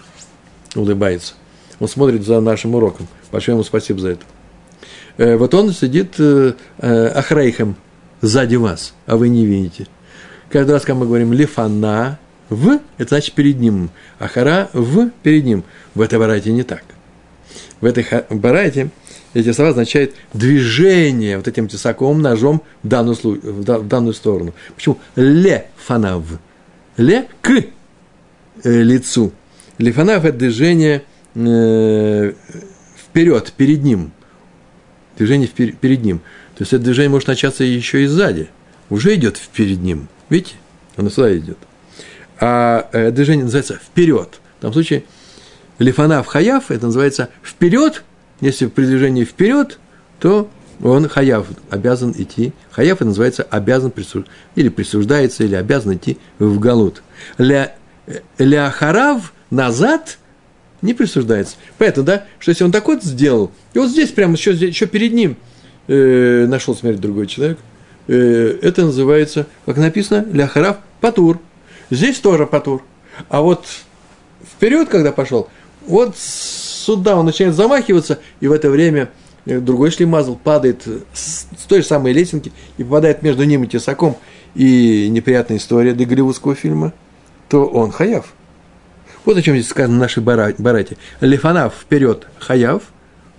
улыбается. 0.75 1.33
Он 1.79 1.87
смотрит 1.87 2.23
за 2.23 2.39
нашим 2.41 2.75
уроком. 2.75 3.07
Большое 3.31 3.55
ему 3.55 3.63
спасибо 3.63 3.99
за 3.99 4.09
это. 4.09 4.25
Вот 5.17 5.53
он 5.53 5.71
сидит 5.71 6.15
э, 6.19 6.53
сзади 8.21 8.55
вас, 8.55 8.93
а 9.07 9.17
вы 9.17 9.29
не 9.29 9.45
видите. 9.45 9.87
Каждый 10.49 10.71
раз, 10.71 10.83
когда 10.83 10.99
мы 10.99 11.05
говорим 11.07 11.33
лифана, 11.33 12.19
в, 12.49 12.79
это 12.97 13.09
значит 13.09 13.33
перед 13.33 13.59
ним. 13.59 13.89
Ахара 14.19 14.69
в 14.73 15.09
перед 15.23 15.43
ним. 15.43 15.63
В 15.95 16.01
этой 16.01 16.19
барайте 16.19 16.51
не 16.51 16.63
так. 16.63 16.83
В 17.79 17.85
этой 17.85 18.05
барайте 18.29 18.89
эти 19.33 19.51
слова 19.51 19.71
означают 19.71 20.13
движение 20.33 21.37
вот 21.37 21.47
этим 21.47 21.67
тесаковым 21.67 22.21
ножом 22.21 22.61
в 22.83 22.87
данную, 22.87 23.15
в 23.15 23.87
данную 23.87 24.13
сторону. 24.13 24.53
Почему? 24.75 24.99
Ле 25.15 25.67
фанав. 25.77 26.23
Ле 26.97 27.27
к 27.41 27.51
э, 27.51 27.63
лицу. 28.63 29.31
Лифанав– 29.77 30.25
это 30.25 30.37
движение 30.37 31.03
э, 31.35 32.33
вперед, 32.97 33.53
перед 33.55 33.83
ним. 33.83 34.11
Движение 35.17 35.47
впер, 35.47 35.73
перед 35.73 36.03
ним. 36.03 36.19
То 36.55 36.61
есть 36.61 36.73
это 36.73 36.83
движение 36.83 37.09
может 37.09 37.27
начаться 37.27 37.63
еще 37.63 38.03
и 38.03 38.07
сзади. 38.07 38.49
Уже 38.89 39.15
идет 39.15 39.39
перед 39.53 39.79
ним. 39.79 40.07
Видите? 40.29 40.55
Оно 40.97 41.09
сюда 41.09 41.35
идет. 41.37 41.57
А 42.39 42.89
э, 42.91 43.11
движение 43.11 43.45
называется 43.45 43.75
вперед. 43.75 44.39
В 44.59 44.61
том 44.61 44.73
случае 44.73 45.03
лифанав 45.81 46.27
хаяв, 46.27 46.71
это 46.71 46.85
называется 46.85 47.29
вперед. 47.43 48.03
Если 48.39 48.67
при 48.67 48.85
движении 48.85 49.23
вперед, 49.23 49.79
то 50.19 50.49
он 50.83 51.07
хаяв, 51.07 51.47
обязан 51.69 52.13
идти. 52.17 52.53
Хаяв 52.71 52.97
это 52.97 53.05
называется 53.05 53.43
обязан 53.43 53.91
присуж... 53.91 54.25
или 54.55 54.69
присуждается, 54.69 55.43
или 55.43 55.55
обязан 55.55 55.95
идти 55.95 56.17
в 56.39 56.59
галут. 56.59 57.03
Ля, 57.37 57.75
э, 58.07 58.19
ля 58.37 58.69
харав 58.71 59.33
назад 59.49 60.17
не 60.81 60.93
присуждается. 60.93 61.55
Поэтому, 61.77 62.05
да, 62.05 62.25
что 62.39 62.51
если 62.51 62.63
он 62.63 62.71
так 62.71 62.87
вот 62.87 63.03
сделал, 63.03 63.51
и 63.73 63.79
вот 63.79 63.89
здесь 63.89 64.09
прямо 64.09 64.33
еще, 64.33 64.51
еще 64.51 64.87
перед 64.87 65.13
ним 65.13 65.37
э, 65.87 66.45
нашел 66.47 66.75
смерть 66.75 66.99
другой 66.99 67.27
человек, 67.27 67.59
э, 68.07 68.57
это 68.61 68.85
называется, 68.85 69.45
как 69.65 69.77
написано, 69.77 70.25
ля 70.31 70.47
харав 70.47 70.77
патур. 70.99 71.39
Здесь 71.91 72.19
тоже 72.19 72.47
патур. 72.47 72.83
А 73.29 73.41
вот 73.41 73.65
вперед, 74.43 74.89
когда 74.89 75.11
пошел, 75.11 75.49
вот 75.85 76.15
сюда 76.17 77.15
он 77.15 77.25
начинает 77.25 77.55
замахиваться, 77.55 78.19
и 78.39 78.47
в 78.47 78.51
это 78.51 78.69
время 78.69 79.09
э, 79.45 79.59
другой 79.59 79.91
шлемазл 79.91 80.35
падает 80.35 80.85
с 81.13 81.45
той 81.67 81.81
же 81.81 81.87
самой 81.87 82.13
лесенки 82.13 82.51
и 82.77 82.83
попадает 82.83 83.23
между 83.23 83.43
ним 83.43 83.63
и 83.63 83.67
тесаком, 83.67 84.17
и 84.55 85.07
неприятная 85.09 85.57
история 85.57 85.93
для 85.93 86.05
голливудского 86.05 86.55
фильма, 86.55 86.93
то 87.49 87.65
он 87.65 87.91
хаяв. 87.91 88.33
Вот 89.25 89.37
о 89.37 89.41
чем 89.41 89.55
здесь 89.55 89.69
сказано 89.69 89.97
в 89.97 89.99
нашей 89.99 90.23
барате. 90.23 90.97
Лифанав 91.19 91.73
вперед 91.75 92.27
хаяв, 92.39 92.83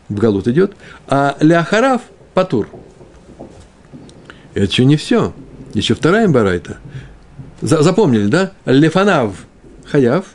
в 0.09 0.15
галут 0.15 0.47
идет, 0.49 0.75
а 1.09 1.37
ляхарав 1.41 2.03
патур. 2.35 2.69
Это 4.55 4.67
еще 4.67 4.85
не 4.85 4.97
все. 4.97 5.33
Еще 5.75 5.95
вторая 5.95 6.29
барайта. 6.29 6.79
Запомнили, 7.61 8.27
да? 8.27 8.53
Лефанав 8.67 9.35
хаяв, 9.87 10.27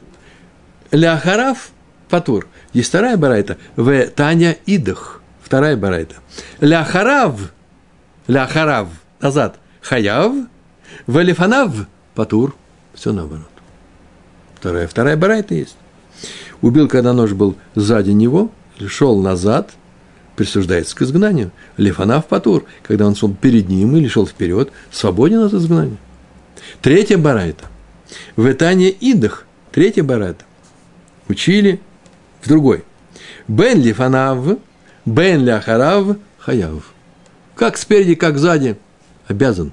ляхарав 0.91 1.69
патур. 2.09 2.47
Есть 2.73 2.89
вторая 2.89 3.17
барайта. 3.17 3.57
В 3.75 4.07
Таня 4.07 4.57
идах. 4.65 5.21
Вторая 5.41 5.77
барайта. 5.77 6.15
Ляхарав, 6.59 7.53
ляхарав, 8.27 8.89
назад, 9.21 9.59
хаяв, 9.81 10.33
в 11.05 11.23
лефанав 11.23 11.73
патур. 12.15 12.55
Все 12.93 13.13
наоборот. 13.13 13.47
Вторая, 14.55 14.87
вторая 14.87 15.15
барайта 15.15 15.55
есть. 15.55 15.77
Убил, 16.61 16.87
когда 16.87 17.13
нож 17.13 17.33
был 17.33 17.55
сзади 17.75 18.11
него, 18.11 18.51
шел 18.87 19.21
назад, 19.21 19.71
присуждается 20.35 20.95
к 20.95 21.01
изгнанию. 21.03 21.51
Лефанав 21.77 22.25
патур, 22.25 22.65
когда 22.83 23.05
он 23.07 23.15
шел 23.15 23.33
перед 23.33 23.69
ним 23.69 23.95
или 23.95 24.07
шел 24.07 24.27
вперед, 24.27 24.71
свободен 24.91 25.39
от 25.39 25.53
изгнания. 25.53 25.97
Третья 26.81 27.17
барайта. 27.17 27.65
В 28.35 28.51
Этане 28.51 28.89
Идах, 28.89 29.45
третья 29.71 30.03
барайта. 30.03 30.43
Учили 31.29 31.79
в 32.41 32.47
другой. 32.47 32.83
Бен 33.47 33.81
лифанав, 33.81 34.57
бен 35.05 35.45
ляхарав, 35.45 36.17
хаяв. 36.37 36.93
Как 37.55 37.77
спереди, 37.77 38.15
как 38.15 38.37
сзади, 38.37 38.77
обязан. 39.27 39.71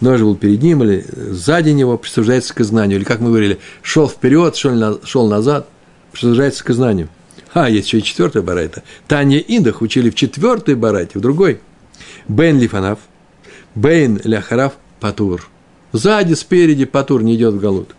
Нож 0.00 0.20
был 0.20 0.36
перед 0.36 0.62
ним 0.62 0.82
или 0.82 1.04
сзади 1.14 1.70
него, 1.70 1.96
присуждается 1.98 2.54
к 2.54 2.64
знанию. 2.64 2.98
Или, 2.98 3.04
как 3.04 3.20
мы 3.20 3.28
говорили, 3.28 3.58
шел 3.82 4.08
вперед, 4.08 4.56
шел, 4.56 5.00
шел 5.04 5.28
назад, 5.28 5.68
присуждается 6.12 6.64
к 6.64 6.72
знанию. 6.72 7.08
А, 7.52 7.68
есть 7.68 7.88
еще 7.88 7.98
и 7.98 8.02
четвертая 8.02 8.42
барайта. 8.42 8.82
Таня 9.08 9.38
Индах 9.38 9.82
учили 9.82 10.10
в 10.10 10.14
четвертой 10.14 10.74
барайте, 10.74 11.18
в 11.18 11.22
другой. 11.22 11.60
Бен 12.28 12.58
лифанав, 12.58 12.98
бен 13.74 14.20
ляхарав, 14.24 14.74
патур. 15.00 15.48
Сзади, 15.92 16.34
спереди 16.34 16.84
патур 16.84 17.22
не 17.22 17.34
идет 17.34 17.54
в 17.54 17.60
галут 17.60 17.94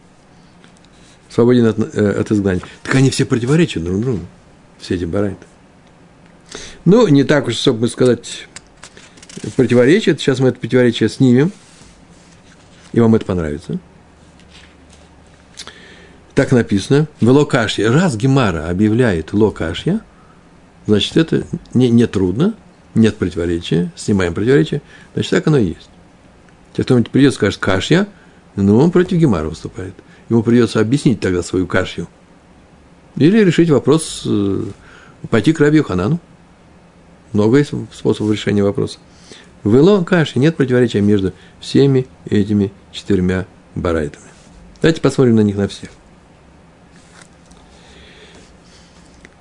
свободен 1.33 1.65
от, 1.67 1.95
э, 1.95 2.19
от 2.19 2.31
изгнания. 2.31 2.61
Так 2.83 2.95
они 2.95 3.09
все 3.09 3.25
противоречат 3.25 3.83
друг 3.83 4.01
другу, 4.01 4.25
все 4.79 4.95
эти 4.95 5.05
барайты. 5.05 5.45
Ну, 6.83 7.07
не 7.07 7.23
так 7.23 7.47
уж, 7.47 7.55
чтобы 7.55 7.87
сказать, 7.87 8.47
противоречат. 9.55 10.19
Сейчас 10.19 10.39
мы 10.39 10.49
это 10.49 10.59
противоречие 10.59 11.09
снимем, 11.09 11.51
и 12.91 12.99
вам 12.99 13.15
это 13.15 13.25
понравится. 13.25 13.79
Так 16.33 16.51
написано. 16.51 17.07
В 17.19 17.29
Локашье. 17.29 17.89
Раз 17.89 18.15
Гемара 18.17 18.69
объявляет 18.69 19.31
Локашья, 19.31 20.01
значит, 20.87 21.15
это 21.17 21.45
не, 21.73 21.89
не 21.89 22.07
трудно, 22.07 22.55
нет 22.95 23.17
противоречия, 23.17 23.91
снимаем 23.95 24.33
противоречие, 24.33 24.81
значит, 25.13 25.31
так 25.31 25.47
оно 25.47 25.57
и 25.57 25.67
есть. 25.67 25.89
Те, 26.73 26.83
кто 26.83 27.01
придет, 27.03 27.33
скажет 27.33 27.59
Кашья, 27.59 28.07
ну, 28.55 28.77
он 28.77 28.91
против 28.91 29.17
Гемара 29.17 29.47
выступает– 29.47 29.93
ему 30.31 30.43
придется 30.43 30.79
объяснить 30.79 31.19
тогда 31.19 31.43
свою 31.43 31.67
кашью. 31.67 32.07
Или 33.17 33.43
решить 33.43 33.69
вопрос, 33.69 34.23
э, 34.25 34.63
пойти 35.29 35.51
к 35.51 35.59
Раби 35.59 35.81
Ханану. 35.81 36.19
Много 37.33 37.57
есть 37.57 37.73
способов 37.91 38.31
решения 38.31 38.63
вопроса. 38.63 38.99
В 39.63 39.75
Ило 39.75 40.03
каши 40.03 40.39
нет 40.39 40.55
противоречия 40.55 41.01
между 41.01 41.33
всеми 41.59 42.07
этими 42.29 42.71
четырьмя 42.93 43.45
барайтами. 43.75 44.25
Давайте 44.81 45.01
посмотрим 45.01 45.35
на 45.35 45.41
них 45.41 45.57
на 45.57 45.67
всех. 45.67 45.89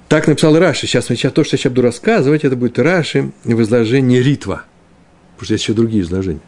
Так 0.09 0.26
написал 0.26 0.59
Раши. 0.59 0.88
Сейчас, 0.88 1.07
сейчас 1.07 1.33
то, 1.33 1.44
что 1.44 1.55
я 1.55 1.59
сейчас 1.59 1.70
буду 1.70 1.83
рассказывать, 1.83 2.44
это 2.44 2.57
будет 2.57 2.81
Раши 2.81 3.31
в 3.44 3.62
изложении 3.62 4.18
Ритва. 4.18 4.64
Потому 5.37 5.44
что 5.44 5.55
есть 5.55 5.64
еще 5.64 5.72
другие 5.72 6.03
изложения. 6.03 6.40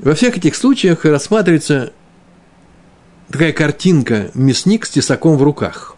Во 0.00 0.14
всех 0.14 0.36
этих 0.36 0.56
случаях 0.56 1.04
рассматривается 1.04 1.92
такая 3.30 3.52
картинка, 3.52 4.30
мясник 4.34 4.84
с 4.84 4.90
тесаком 4.90 5.36
в 5.36 5.42
руках. 5.42 5.96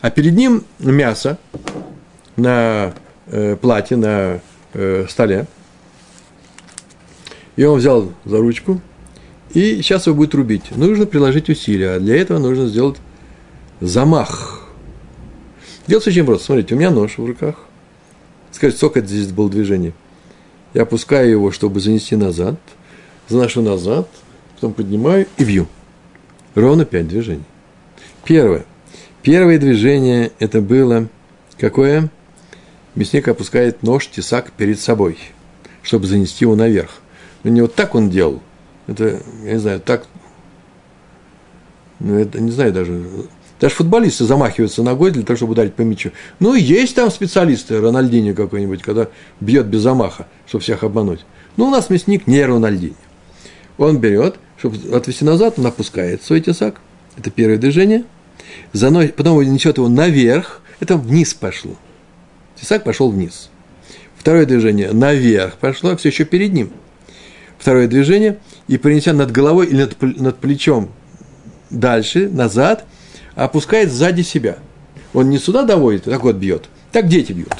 А 0.00 0.10
перед 0.10 0.34
ним 0.34 0.64
мясо 0.78 1.38
на 2.36 2.94
э, 3.26 3.56
платье, 3.56 3.96
на 3.96 4.40
э, 4.72 5.06
столе. 5.08 5.46
И 7.56 7.64
он 7.64 7.78
взял 7.78 8.12
за 8.24 8.38
ручку, 8.38 8.80
и 9.52 9.76
сейчас 9.76 10.06
его 10.06 10.16
будет 10.16 10.34
рубить. 10.34 10.74
Нужно 10.76 11.06
приложить 11.06 11.48
усилия, 11.48 11.92
а 11.92 12.00
для 12.00 12.16
этого 12.16 12.38
нужно 12.38 12.66
сделать 12.66 12.96
замах. 13.80 14.66
Делается 15.86 16.10
очень 16.10 16.24
просто. 16.24 16.46
Смотрите, 16.46 16.74
у 16.74 16.78
меня 16.78 16.90
нож 16.90 17.18
в 17.18 17.24
руках. 17.24 17.56
Скажите, 18.50 18.78
сколько 18.78 19.00
здесь 19.00 19.28
было 19.28 19.48
движение? 19.48 19.92
Я 20.72 20.82
опускаю 20.82 21.30
его, 21.30 21.52
чтобы 21.52 21.78
занести 21.80 22.16
назад, 22.16 22.58
заношу 23.28 23.62
назад– 23.62 24.08
потом 24.54 24.72
поднимаю 24.72 25.26
и 25.36 25.44
вью. 25.44 25.66
Ровно 26.54 26.84
пять 26.84 27.08
движений. 27.08 27.44
Первое. 28.24 28.64
Первое 29.22 29.58
движение 29.58 30.32
это 30.38 30.60
было 30.60 31.08
какое? 31.58 32.10
Мясник 32.94 33.26
опускает 33.26 33.82
нож, 33.82 34.06
тесак 34.06 34.52
перед 34.52 34.78
собой, 34.78 35.18
чтобы 35.82 36.06
занести 36.06 36.44
его 36.44 36.54
наверх. 36.54 37.00
Но 37.42 37.50
не 37.50 37.60
вот 37.60 37.74
так 37.74 37.94
он 37.94 38.08
делал. 38.08 38.40
Это, 38.86 39.20
я 39.44 39.52
не 39.52 39.58
знаю, 39.58 39.80
так, 39.80 40.06
ну, 42.00 42.18
это 42.18 42.40
не 42.40 42.50
знаю 42.50 42.72
даже. 42.72 43.04
Даже 43.60 43.74
футболисты 43.74 44.24
замахиваются 44.24 44.82
ногой 44.82 45.10
для 45.10 45.22
того, 45.22 45.36
чтобы 45.36 45.52
ударить 45.52 45.74
по 45.74 45.82
мячу. 45.82 46.10
Ну, 46.38 46.54
есть 46.54 46.94
там 46.94 47.10
специалисты, 47.10 47.80
Рональдини 47.80 48.32
какой-нибудь, 48.32 48.82
когда 48.82 49.08
бьет 49.40 49.66
без 49.66 49.80
замаха, 49.80 50.26
чтобы 50.46 50.62
всех 50.62 50.82
обмануть. 50.84 51.24
Но 51.56 51.68
у 51.68 51.70
нас 51.70 51.88
мясник 51.88 52.26
не 52.26 52.44
Рональдини. 52.44 52.96
Он 53.78 53.98
берет, 53.98 54.36
чтобы 54.56 54.76
отвести 54.96 55.24
назад, 55.24 55.58
он 55.58 55.66
опускает 55.66 56.22
свой 56.22 56.40
тесак. 56.40 56.80
Это 57.16 57.30
первое 57.30 57.58
движение. 57.58 58.04
Заносит, 58.72 59.16
потом 59.16 59.38
он 59.38 59.44
несет 59.44 59.78
его 59.78 59.88
наверх. 59.88 60.60
Это 60.80 60.96
вниз 60.96 61.34
пошло. 61.34 61.76
Тесак 62.60 62.84
пошел 62.84 63.10
вниз. 63.10 63.50
Второе 64.16 64.46
движение 64.46 64.92
наверх 64.92 65.56
пошло, 65.56 65.96
все 65.96 66.08
еще 66.08 66.24
перед 66.24 66.52
ним. 66.52 66.70
Второе 67.58 67.88
движение, 67.88 68.38
и 68.68 68.78
принеся 68.78 69.12
над 69.12 69.30
головой 69.30 69.66
или 69.66 69.82
над, 69.82 70.20
над 70.20 70.38
плечом 70.38 70.90
дальше, 71.70 72.28
назад, 72.28 72.84
опускает 73.34 73.90
сзади 73.90 74.22
себя. 74.22 74.58
Он 75.12 75.30
не 75.30 75.38
сюда 75.38 75.62
доводит, 75.64 76.04
так 76.04 76.22
вот 76.22 76.36
бьет. 76.36 76.68
Так 76.92 77.08
дети 77.08 77.32
бьют. 77.32 77.54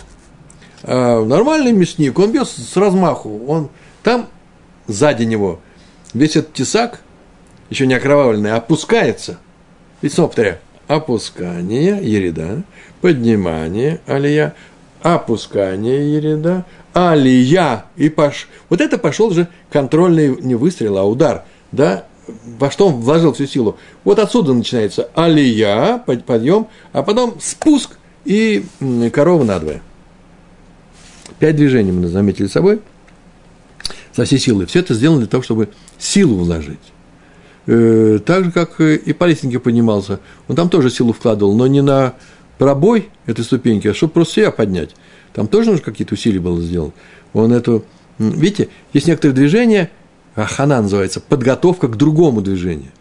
А 0.82 1.24
нормальный 1.24 1.72
мясник, 1.72 2.18
он 2.18 2.32
бьет 2.32 2.48
с 2.48 2.76
размаху. 2.76 3.44
Он 3.46 3.70
там 4.02 4.28
сзади 4.86 5.24
него 5.24 5.60
весь 6.14 6.36
этот 6.36 6.54
тесак, 6.54 7.00
еще 7.70 7.86
не 7.86 7.94
окровавленный, 7.94 8.52
опускается. 8.52 9.38
И 10.00 10.08
снова 10.08 10.28
повторяю. 10.28 10.58
Опускание, 10.86 11.98
ереда, 12.02 12.62
поднимание, 13.00 14.00
алия, 14.06 14.54
опускание, 15.02 16.14
ереда, 16.14 16.64
алия, 16.92 17.86
и 17.96 18.08
пош... 18.08 18.48
Вот 18.68 18.80
это 18.80 18.98
пошел 18.98 19.30
же 19.30 19.48
контрольный 19.70 20.36
не 20.40 20.54
выстрел, 20.54 20.98
а 20.98 21.04
удар, 21.04 21.44
да, 21.72 22.04
во 22.58 22.70
что 22.70 22.88
он 22.88 22.94
вложил 22.94 23.32
всю 23.32 23.46
силу. 23.46 23.78
Вот 24.04 24.18
отсюда 24.18 24.52
начинается 24.52 25.08
алия, 25.14 25.98
подъем, 26.26 26.68
а 26.92 27.02
потом 27.02 27.38
спуск 27.40 27.98
и 28.24 28.64
корова 29.12 29.44
надвое. 29.44 29.82
Пять 31.38 31.56
движений 31.56 31.92
мы 31.92 32.06
заметили 32.08 32.46
собой 32.46 32.80
со 34.14 34.24
всей 34.24 34.38
силы. 34.38 34.66
Все 34.66 34.80
это 34.80 34.94
сделано 34.94 35.20
для 35.20 35.28
того, 35.28 35.42
чтобы 35.42 35.70
силу 35.98 36.36
вложить. 36.36 36.78
Э, 37.66 38.18
так 38.24 38.44
же, 38.44 38.52
как 38.52 38.80
и 38.80 39.12
по 39.12 39.24
лестнике 39.24 39.58
поднимался. 39.58 40.20
Он 40.48 40.56
там 40.56 40.68
тоже 40.68 40.90
силу 40.90 41.12
вкладывал, 41.12 41.54
но 41.56 41.66
не 41.66 41.82
на 41.82 42.14
пробой 42.58 43.08
этой 43.26 43.44
ступеньки, 43.44 43.88
а 43.88 43.94
чтобы 43.94 44.12
просто 44.12 44.34
себя 44.34 44.50
поднять. 44.50 44.90
Там 45.32 45.48
тоже 45.48 45.70
нужно 45.70 45.84
какие-то 45.84 46.14
усилия 46.14 46.40
было 46.40 46.60
сделать. 46.60 46.94
Он 47.32 47.52
эту... 47.52 47.84
Видите, 48.18 48.68
есть 48.92 49.08
некоторые 49.08 49.34
движения, 49.34 49.90
ахана 50.36 50.80
называется, 50.80 51.20
подготовка 51.20 51.88
к 51.88 51.96
другому 51.96 52.42
движению. 52.42 52.92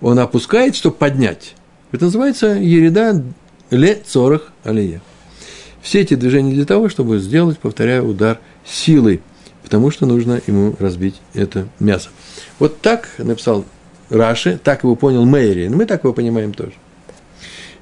Он 0.00 0.18
опускает, 0.18 0.76
чтобы 0.76 0.96
поднять. 0.96 1.54
Это 1.90 2.04
называется 2.04 2.46
ереда 2.48 3.22
ле 3.70 3.94
цорах 4.06 4.52
алия. 4.62 5.00
Все 5.80 6.00
эти 6.00 6.14
движения 6.14 6.52
для 6.52 6.64
того, 6.64 6.88
чтобы 6.88 7.18
сделать, 7.18 7.58
повторяю, 7.58 8.06
удар 8.06 8.38
силой, 8.64 9.20
потому 9.72 9.90
что 9.90 10.04
нужно 10.04 10.38
ему 10.46 10.76
разбить 10.78 11.14
это 11.32 11.66
мясо. 11.80 12.10
Вот 12.58 12.82
так 12.82 13.08
написал 13.16 13.64
Раши, 14.10 14.60
так 14.62 14.82
его 14.82 14.96
понял 14.96 15.24
Мэри. 15.24 15.68
Мы 15.68 15.86
так 15.86 16.04
его 16.04 16.12
понимаем 16.12 16.52
тоже. 16.52 16.74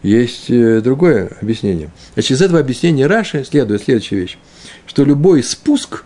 Есть 0.05 0.49
э, 0.51 0.83
другое 0.83 1.33
объяснение. 1.43 1.91
Значит, 2.15 2.31
из 2.31 2.43
этого 2.43 2.61
объяснения 2.61 3.09
Раши 3.09 3.43
следует 3.43 3.83
следующая 3.83 4.21
вещь, 4.21 4.39
что 4.87 5.03
любой 5.03 5.43
спуск, 5.43 6.05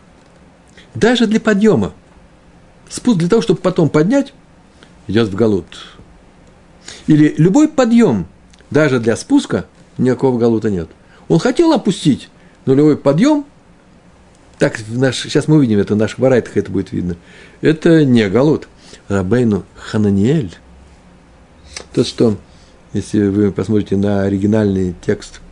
даже 0.95 1.27
для 1.27 1.39
подъема, 1.39 1.93
спуск 2.89 3.19
для 3.19 3.29
того, 3.29 3.43
чтобы 3.43 3.61
потом 3.61 3.91
поднять, 3.91 4.33
идет 5.07 5.29
в 5.29 5.35
галут. 5.35 5.67
Или 7.07 7.35
любой 7.37 7.69
подъем, 7.69 8.27
даже 8.71 9.01
для 9.01 9.17
спуска, 9.17 9.67
никакого 9.99 10.39
галута 10.39 10.71
нет. 10.71 10.89
Он 11.29 11.39
хотел 11.39 11.75
опустить, 11.75 12.31
но 12.65 12.73
любой 12.73 12.97
подъем, 12.97 13.45
так 14.65 14.81
наш, 14.89 15.21
сейчас 15.21 15.47
мы 15.47 15.57
увидим 15.57 15.79
это, 15.79 15.93
в 15.93 15.99
наших 15.99 16.19
барайтах 16.19 16.57
это 16.57 16.71
будет 16.71 16.91
видно, 16.91 17.17
это 17.61 18.03
не 18.03 18.27
галут. 18.31 18.67
Рабейну 19.09 19.65
Хананиэль, 19.77 20.55
тот, 21.93 22.07
что, 22.07 22.39
если 22.95 23.27
вы 23.27 23.53
посмотрите 23.53 23.99
на 23.99 24.23
оригинальный 24.23 24.95
текст, 25.05 25.43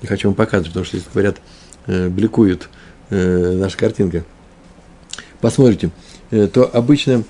не 0.00 0.08
хочу 0.08 0.28
вам 0.28 0.34
показывать, 0.34 0.68
потому 0.68 0.86
что, 0.86 0.96
если 0.96 1.10
говорят, 1.10 1.36
э, 1.88 2.08
бликует 2.08 2.70
э, 3.10 3.52
наша 3.52 3.76
картинка, 3.76 4.24
посмотрите, 5.42 5.90
э, 6.30 6.46
то 6.46 6.64
обычно 6.64 7.22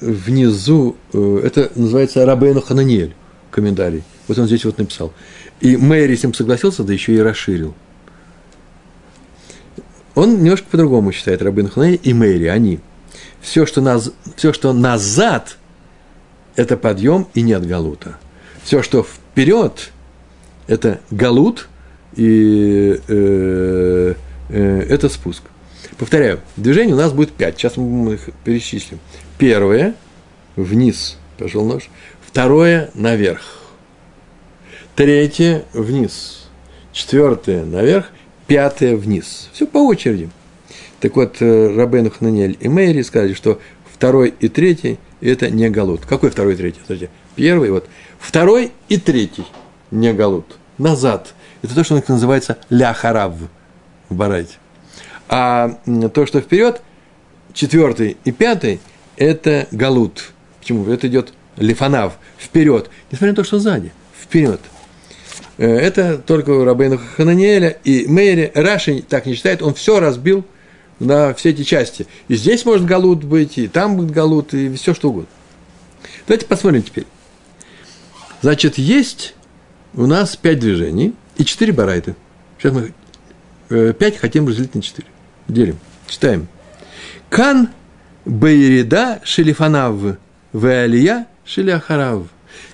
внизу, 0.00 0.96
э, 1.12 1.40
это 1.44 1.70
называется 1.76 2.26
Рабейну 2.26 2.62
Хананиэль, 2.62 3.14
комментарий. 3.52 4.02
Вот 4.26 4.36
он 4.40 4.46
здесь 4.46 4.64
вот 4.64 4.78
написал. 4.78 5.12
И 5.60 5.76
Мэри 5.76 6.16
с 6.16 6.24
ним 6.24 6.34
согласился, 6.34 6.82
да 6.82 6.92
еще 6.92 7.14
и 7.14 7.20
расширил. 7.20 7.76
Он 10.14 10.42
немножко 10.42 10.66
по-другому 10.70 11.12
считает 11.12 11.42
Рабин 11.42 11.68
Хананиэль 11.68 12.00
и 12.02 12.12
Мэри, 12.12 12.46
они– 12.46 12.80
все, 13.42 13.66
что, 13.66 13.80
наз, 13.80 14.12
все, 14.36 14.52
что 14.52 14.72
назад, 14.72 15.58
это 16.54 16.76
подъем 16.76 17.26
и 17.34 17.42
нет 17.42 17.66
галута. 17.66 18.16
Все, 18.62 18.82
что 18.82 19.02
вперед, 19.02 19.90
это 20.68 21.00
галут 21.10 21.68
и 22.14 23.00
э, 23.08 24.14
э, 24.48 24.80
это 24.88 25.08
спуск. 25.08 25.42
Повторяю, 25.98 26.40
движений 26.56 26.92
у 26.92 26.96
нас 26.96 27.12
будет 27.12 27.32
пять. 27.32 27.58
Сейчас 27.58 27.76
мы 27.76 28.14
их 28.14 28.30
перечислим. 28.44 29.00
Первое– 29.38 29.94
вниз, 30.56 31.18
пошел 31.36 31.64
нож. 31.64 31.90
Второе– 32.24 32.90
наверх. 32.94 33.42
Третье– 34.94 35.64
вниз. 35.72 36.46
Четвертое– 36.92 37.64
наверх. 37.66 38.06
Пятое– 38.52 38.96
вниз. 38.98 39.48
Все 39.54 39.66
по 39.66 39.78
очереди– 39.78 40.28
так 41.00 41.16
вот, 41.16 41.36
э, 41.40 41.74
Рабейну 41.74 42.10
Хананель 42.10 42.58
и 42.60 42.68
Мэри 42.68 43.00
сказали, 43.00 43.32
что 43.32 43.58
второй 43.90 44.34
и 44.40 44.48
третий– 44.48 44.98
это 45.22 45.48
не 45.48 45.70
галут. 45.70 46.04
Какой 46.04 46.28
второй 46.28 46.52
и 46.52 46.56
третий? 46.58 46.80
Смотрите, 46.84 47.10
первый 47.34 47.70
вот. 47.70 47.88
Второй 48.18 48.72
и 48.90 48.98
третий– 48.98 49.46
не 49.90 50.12
галут. 50.12 50.58
Назад. 50.76 51.32
Это 51.62 51.74
то, 51.74 51.82
что 51.82 52.02
называется 52.06 52.58
ляхарав 52.68 53.32
в 54.10 54.14
барайте. 54.14 54.56
А 55.30 55.78
то, 56.12 56.26
что 56.26 56.42
вперед, 56.42 56.82
четвертый 57.54 58.18
и 58.26 58.32
пятый– 58.32 58.80
это 59.16 59.66
галут. 59.70 60.30
Почему? 60.60 60.84
Это 60.92 61.06
идет 61.06 61.32
лифанав, 61.56 62.18
вперед. 62.38 62.90
Несмотря 63.10 63.32
на 63.32 63.36
то, 63.36 63.44
что 63.44 63.58
сзади, 63.58 63.92
вперед. 64.20 64.60
Э, 65.62 65.66
это 65.66 66.18
только 66.18 66.50
у 66.50 66.64
Рабейна 66.64 66.98
Хананиэля 66.98 67.78
и 67.84 68.06
Мэри. 68.06 68.52
Раши 68.54 69.02
так 69.08 69.26
не 69.26 69.34
считает, 69.34 69.62
он 69.62 69.74
все 69.74 70.00
разбил– 70.00 70.44
на 71.02 71.34
все 71.34 71.50
эти 71.50 71.62
части. 71.62 72.06
И 72.28 72.34
здесь 72.36 72.64
может 72.64 72.86
галут 72.86 73.24
быть, 73.24 73.58
и 73.58 73.68
там 73.68 73.96
будет 73.96 74.10
галут, 74.10 74.54
и 74.54 74.74
все 74.74 74.94
что 74.94 75.10
угодно. 75.10 75.28
Давайте 76.26 76.46
посмотрим 76.46 76.82
теперь. 76.82 77.06
Значит, 78.40 78.78
есть 78.78 79.34
у 79.94 80.06
нас 80.06 80.36
пять 80.36 80.58
движений 80.58 81.14
и 81.36 81.44
четыре 81.44 81.72
барайты. 81.72 82.14
Сейчас 82.58 82.72
мы 82.72 82.92
э, 83.70 83.92
пять 83.92 84.16
хотим 84.16 84.46
разделить 84.46 84.74
на 84.74 84.82
четыре. 84.82 85.08
Делим. 85.48 85.78
Читаем. 86.06 86.48
Кан 87.28 87.68
Бейрида 88.24 89.20
Шелифанав 89.24 90.16
Веалия 90.52 91.26
Шеляхарав. 91.44 92.24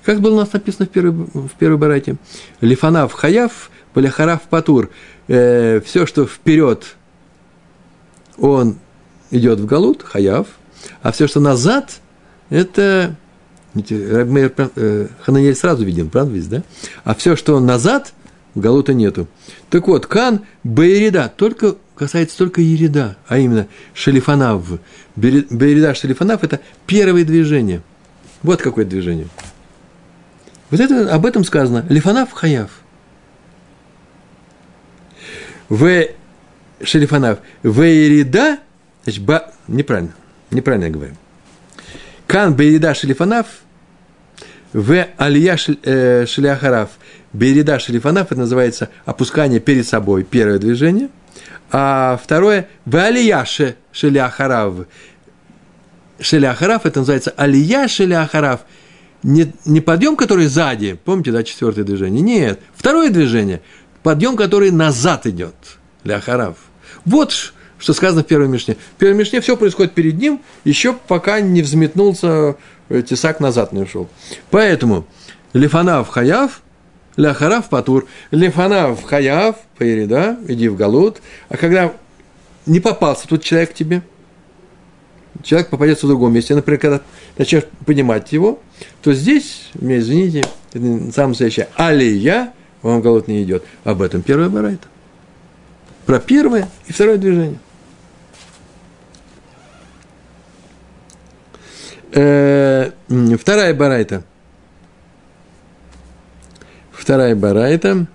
Как 0.04 0.20
было 0.20 0.34
у 0.34 0.38
нас 0.38 0.52
написано 0.52 0.86
в 0.86 0.90
первой, 0.90 1.12
в 1.12 1.50
первой 1.58 1.78
барайте? 1.78 2.16
Лифанав 2.60 3.12
Хаяв, 3.12 3.70
Баляхарав 3.94 4.42
Патур. 4.42 4.90
Э, 5.28 5.80
все, 5.84 6.06
что 6.06 6.26
вперед 6.26 6.96
он 8.38 8.78
идет 9.30 9.60
в 9.60 9.66
Галут, 9.66 10.02
Хаяв, 10.02 10.46
а 11.02 11.12
все, 11.12 11.26
что 11.26 11.40
назад, 11.40 12.00
это 12.50 13.16
э, 13.74 15.08
Хананиэль 15.22 15.56
сразу 15.56 15.84
виден, 15.84 16.08
правда 16.08 16.32
ведь, 16.32 16.48
да? 16.48 16.62
А 17.04 17.14
все, 17.14 17.36
что 17.36 17.58
назад, 17.60 18.12
в 18.54 18.60
Галута 18.60 18.94
нету. 18.94 19.26
Так 19.70 19.88
вот, 19.88 20.06
Кан 20.06 20.40
Бейрида, 20.64 21.32
только 21.36 21.76
касается 21.94 22.38
только 22.38 22.60
Ерида, 22.60 23.16
а 23.26 23.38
именно 23.38 23.66
Шалифанав. 23.92 24.64
Бейрида 25.16 25.94
Шалифанав– 25.94 26.42
это 26.44 26.60
первое 26.86 27.24
движение. 27.24 27.82
Вот 28.42 28.62
какое 28.62 28.84
движение. 28.84 29.26
Вот 30.70 30.80
это, 30.80 31.12
об 31.14 31.24
этом 31.24 31.44
сказано. 31.44 31.84
Лифанав 31.88 32.32
Хаяв. 32.32 32.70
В 35.68 36.08
Шелифанав. 36.82 37.38
Вейрида, 37.62 38.58
значит, 39.04 39.22
ба, 39.22 39.52
неправильно, 39.66 40.12
неправильно 40.50 40.86
я 40.86 40.90
говорю. 40.90 41.14
Кан 42.26 42.54
Бейрида 42.54 42.94
Шелифанав, 42.94 43.46
в 44.72 45.06
Алия 45.16 45.56
э, 45.82 46.26
Шелиахарав. 46.26 46.90
Бейрида 47.32 47.78
Шелифанав, 47.78 48.30
это 48.30 48.40
называется 48.40 48.90
опускание 49.04 49.60
перед 49.60 49.86
собой, 49.86 50.24
первое 50.24 50.58
движение. 50.58 51.08
А 51.70 52.18
второе, 52.22 52.68
в 52.84 52.96
Алия 52.96 53.44
Шелиахарав. 53.92 54.86
Шелиахарав, 56.20 56.86
это 56.86 57.00
называется 57.00 57.32
Алия 57.36 57.88
Шелиахарав. 57.88 58.60
Не, 59.22 59.52
не 59.64 59.80
подъем, 59.80 60.16
который 60.16 60.46
сзади, 60.46 60.98
помните, 61.04 61.32
да, 61.32 61.42
четвертое 61.42 61.84
движение. 61.84 62.22
Нет, 62.22 62.60
второе 62.74 63.10
движение, 63.10 63.62
подъем, 64.02 64.36
который 64.36 64.70
назад 64.70 65.26
идет. 65.26 65.54
Ляхарав. 66.04 66.56
Вот 67.04 67.52
что 67.78 67.92
сказано 67.92 68.22
в 68.22 68.26
первой 68.26 68.48
Мишне. 68.48 68.76
В 68.96 68.98
первой 68.98 69.16
Мишне 69.16 69.40
все 69.40 69.56
происходит 69.56 69.92
перед 69.92 70.18
ним, 70.18 70.42
еще 70.64 70.92
пока 70.92 71.40
не 71.40 71.62
взметнулся 71.62 72.56
э, 72.88 73.02
тесак 73.02 73.40
назад 73.40 73.72
не 73.72 73.82
ушел. 73.82 74.08
Поэтому 74.50 75.06
Лифанав 75.52 76.08
Хаяв, 76.08 76.60
Ляхарав 77.16 77.68
Патур, 77.68 78.06
Лифанав 78.30 79.02
Хаяв, 79.04 79.56
да, 79.78 80.38
иди 80.48 80.68
в 80.68 80.76
Галут, 80.76 81.22
а 81.48 81.56
когда 81.56 81.92
не 82.66 82.80
попался 82.80 83.28
тут 83.28 83.44
человек 83.44 83.70
к 83.70 83.74
тебе, 83.74 84.02
человек 85.42 85.68
попадется 85.70 86.06
в 86.06 86.08
другом 86.08 86.32
месте, 86.32 86.54
например, 86.54 86.80
когда 86.80 87.00
начнешь 87.38 87.64
понимать 87.86 88.32
его, 88.32 88.60
то 89.00 89.14
здесь, 89.14 89.70
меня 89.74 89.98
извините, 89.98 90.44
это 90.72 91.12
самое 91.12 91.28
настоящее 91.28 91.68
алия, 91.76 92.52
вам 92.82 93.00
голод 93.00 93.28
не 93.28 93.42
идет. 93.42 93.64
Об 93.84 94.02
этом 94.02 94.22
первая 94.22 94.48
барайта. 94.48 94.86
Про 96.04 96.20
первое 96.20 96.68
и 96.86 96.92
второе 96.92 97.16
движение. 97.16 97.58
Э, 102.12 102.90
вторая 103.38 103.74
барайта. 103.74 104.24
Вторая 106.92 107.34
барайта. 107.36 108.06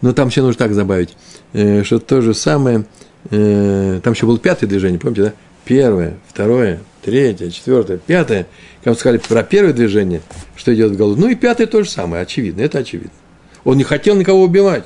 Но 0.00 0.12
там 0.12 0.28
еще 0.28 0.42
нужно 0.42 0.58
так 0.58 0.74
забавить, 0.74 1.16
э, 1.52 1.82
что 1.82 1.98
то 1.98 2.20
же 2.20 2.32
самое, 2.32 2.84
э, 3.30 4.00
там 4.02 4.12
еще 4.12 4.26
было 4.26 4.38
пятое 4.38 4.68
движение, 4.68 5.00
помните, 5.00 5.22
да? 5.22 5.32
Первое, 5.68 6.14
второе, 6.26 6.80
третье, 7.02 7.50
четвертое, 7.50 7.98
пятое. 7.98 8.46
Как 8.82 8.94
мы 8.94 8.98
сказали 8.98 9.18
про 9.18 9.42
первое 9.42 9.74
движение, 9.74 10.22
что 10.56 10.74
идет 10.74 10.92
в 10.92 10.96
голову. 10.96 11.20
Ну 11.20 11.28
и 11.28 11.34
пятое 11.34 11.66
то 11.66 11.82
же 11.82 11.90
самое, 11.90 12.22
очевидно, 12.22 12.62
это 12.62 12.78
очевидно. 12.78 13.12
Он 13.64 13.76
не 13.76 13.84
хотел 13.84 14.16
никого 14.16 14.44
убивать. 14.44 14.84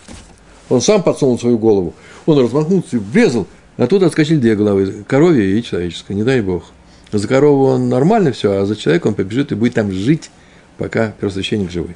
Он 0.69 0.81
сам 0.81 1.05
подсунул 1.05 1.39
свою 1.39 1.57
голову. 1.57 1.95
Он 2.27 2.37
размахнулся 2.41 2.97
и 2.97 2.99
врезал, 2.99 3.47
а 3.77 3.87
тут 3.87 4.03
отскочили 4.03 4.39
две 4.39 4.57
головы, 4.57 5.05
коровья 5.07 5.45
и 5.45 5.63
человеческая, 5.63 6.15
не 6.15 6.25
дай 6.25 6.41
бог. 6.41 6.65
За 7.13 7.29
корову 7.29 7.67
он 7.67 7.89
нормально 7.89 8.33
все, 8.33 8.51
а 8.51 8.67
за 8.67 8.75
человека 8.75 9.07
он 9.07 9.15
побежит 9.15 9.53
и 9.53 9.55
будет 9.55 9.75
там 9.75 9.93
жить, 9.93 10.33
пока 10.79 11.13
первосвященник 11.21 11.71
живой. 11.71 11.95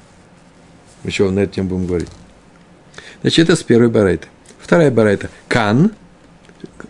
Еще 1.03 1.29
на 1.29 1.41
эту 1.41 1.55
тему 1.55 1.71
будем 1.71 1.87
говорить. 1.87 2.11
Значит, 3.23 3.49
это 3.49 3.57
с 3.57 3.65
первой 3.65 3.89
барайты. 3.89 4.29
Вторая 4.61 4.93
барайта– 4.93 5.29
кан. 5.49 5.91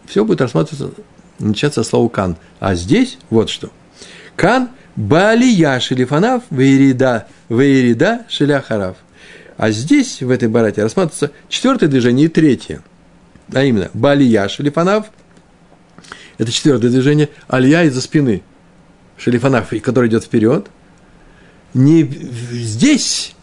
Все 0.06 0.26
будет 0.26 0.42
рассматриваться, 0.42 0.90
начаться 1.38 1.82
со 1.82 1.90
слова 1.90 2.08
кан. 2.08 2.36
А 2.60 2.74
здесь 2.74 3.18
вот 3.30 3.50
что. 3.50 3.70
Кан– 4.36 4.70
балия 4.96 5.78
шелифанав 5.80 6.42
вейрида, 6.50 7.26
вейрида 7.48 8.26
шеляхарав. 8.28 8.96
А 9.56 9.70
здесь, 9.70 10.22
в 10.22 10.30
этой 10.30 10.48
барате, 10.48 10.82
рассматривается 10.82 11.32
четвертое 11.48 11.88
движение 11.88 12.26
и 12.26 12.28
третье. 12.28 12.82
А 13.52 13.62
именно, 13.62 13.90
балия 13.94 14.48
шелифанав– 14.48 15.06
это 16.38 16.52
четвертое 16.52 16.90
движение, 16.90 17.30
алия 17.48 17.84
из-за 17.84 18.00
спины. 18.00 18.42
Шелифанав, 19.16 19.70
который 19.82 20.10
идет 20.10 20.24
вперед. 20.24 20.66
Не 21.72 22.02
здесь 22.04 23.34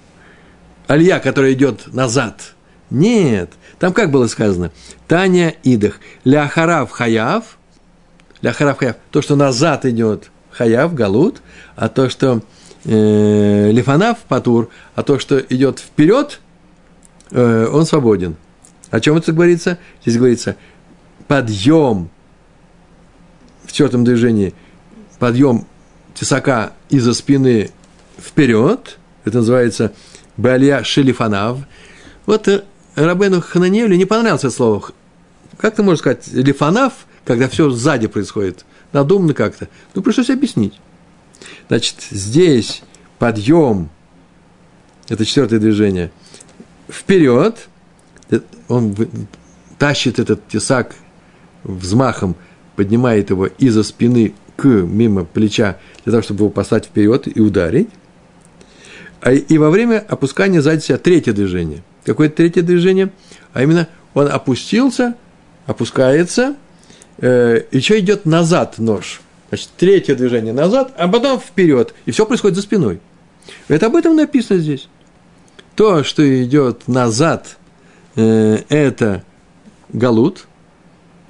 алия, 0.88 1.20
которая 1.20 1.54
идет 1.54 1.94
назад. 1.94 2.54
Нет. 2.90 3.52
Там 3.80 3.94
как 3.94 4.12
было 4.12 4.28
сказано? 4.28 4.72
Таня 5.08 5.56
идах. 5.64 6.00
Ляхарав 6.24 6.92
хаяв. 6.92 7.58
Ляхарав 8.44 8.78
хаяв. 8.78 8.98
То, 9.10 9.24
что 9.24 9.36
назад 9.36 9.86
идет 9.86 10.30
хаяв, 10.52 10.94
галут. 10.94 11.42
А 11.76 11.90
то, 11.90 12.10
что 12.10 12.42
э, 12.86 13.72
лифанав 13.72 14.20
патур. 14.28 14.70
А 14.94 15.02
то, 15.02 15.18
что 15.18 15.40
идет 15.40 15.80
вперед, 15.80 16.40
э, 17.32 17.68
он 17.72 17.86
свободен. 17.88 18.36
О 18.92 19.00
чем 19.00 19.18
это 19.18 19.32
говорится? 19.32 19.80
Здесь 20.04 20.18
говорится 20.18 20.58
подъем 21.28 22.10
в 23.64 23.72
четвертом 23.72 24.04
движении 24.04 24.54
подъем 25.20 25.66
тесака 26.14 26.74
из-за 26.90 27.14
спины 27.14 27.72
вперед, 28.20 28.98
это 29.24 29.38
называется 29.38 29.94
Балия 30.36 30.84
Шелифанав. 30.84 31.60
Вот 32.26 32.48
э, 32.50 32.64
Рабену 32.96 33.42
Хананевлю 33.42 33.96
не 33.96 34.06
понравилось 34.06 34.44
это 34.44 34.54
слово. 34.54 34.92
Как 35.58 35.76
ты 35.76 35.82
можешь 35.82 36.00
сказать 36.00 36.28
Лифанав, 36.28 37.08
когда 37.26 37.48
все 37.48 37.70
сзади 37.70 38.08
происходит? 38.08 38.66
Надумано 38.92 39.34
как-то. 39.34 39.68
Ну, 39.96 40.02
пришлось 40.02 40.30
объяснить. 40.30 40.80
Значит, 41.68 41.96
здесь 42.10 42.84
подъем, 43.20 43.90
это 45.10 45.26
четвертое 45.26 45.60
движение, 45.60 46.12
вперед, 46.90 47.68
э, 48.30 48.40
он 48.68 48.96
тащит 49.78 50.20
этот 50.20 50.48
тесак 50.48 50.96
взмахом 51.64 52.36
поднимает 52.76 53.30
его 53.30 53.48
из-за 53.48 53.84
спины 53.84 54.34
к 54.56 54.66
мимо 54.66 55.26
плеча 55.26 55.78
для 56.04 56.12
того, 56.12 56.24
чтобы 56.24 56.42
его 56.42 56.50
послать 56.50 56.86
вперед 56.86 57.28
и 57.34 57.40
ударить. 57.40 57.90
А, 59.22 59.32
и 59.32 59.58
во 59.58 59.70
время 59.70 60.04
опускания 60.08 60.62
сзади 60.62 60.82
себя 60.82 60.98
третье 60.98 61.34
движение. 61.34 61.84
Какое 62.04 62.30
третье 62.30 62.62
движение? 62.62 63.12
А 63.54 63.64
именно 63.64 63.88
он 64.14 64.28
опустился, 64.28 65.16
опускается, 65.66 66.56
э, 67.18 67.64
что 67.80 68.00
идет 68.00 68.26
назад 68.26 68.80
нож. 68.80 69.22
Значит, 69.50 69.70
третье 69.78 70.16
движение 70.16 70.54
назад, 70.54 70.94
а 70.98 71.08
потом 71.08 71.40
вперед. 71.40 71.94
И 72.06 72.12
все 72.12 72.26
происходит 72.26 72.56
за 72.56 72.64
спиной. 72.64 73.00
Это 73.68 73.88
об 73.88 73.96
этом 73.96 74.16
написано 74.16 74.60
здесь. 74.60 74.88
То, 75.76 76.04
что 76.04 76.24
идет 76.44 76.88
назад, 76.88 77.58
э, 78.16 78.60
это 78.70 79.24
галут– 79.92 80.48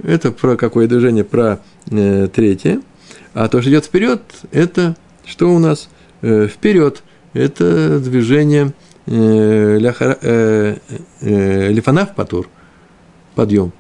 это 0.03 0.31
про 0.31 0.55
какое 0.57 0.88
движение? 0.88 1.23
Про 1.23 1.59
э, 1.89 2.27
третье. 2.34 2.81
А 3.34 3.47
то, 3.47 3.61
что 3.61 3.69
идет 3.71 3.86
вперед, 3.86 4.21
это 4.51 4.97
что 5.25 5.53
у 5.53 5.59
нас? 5.59 5.89
Э, 6.21 6.47
вперед. 6.47 7.03
Это 7.34 7.99
движение 7.99 8.73
э, 9.05 9.77
лифанав 11.21 12.15
патур. 12.15 12.49
Подъем. 13.36 13.71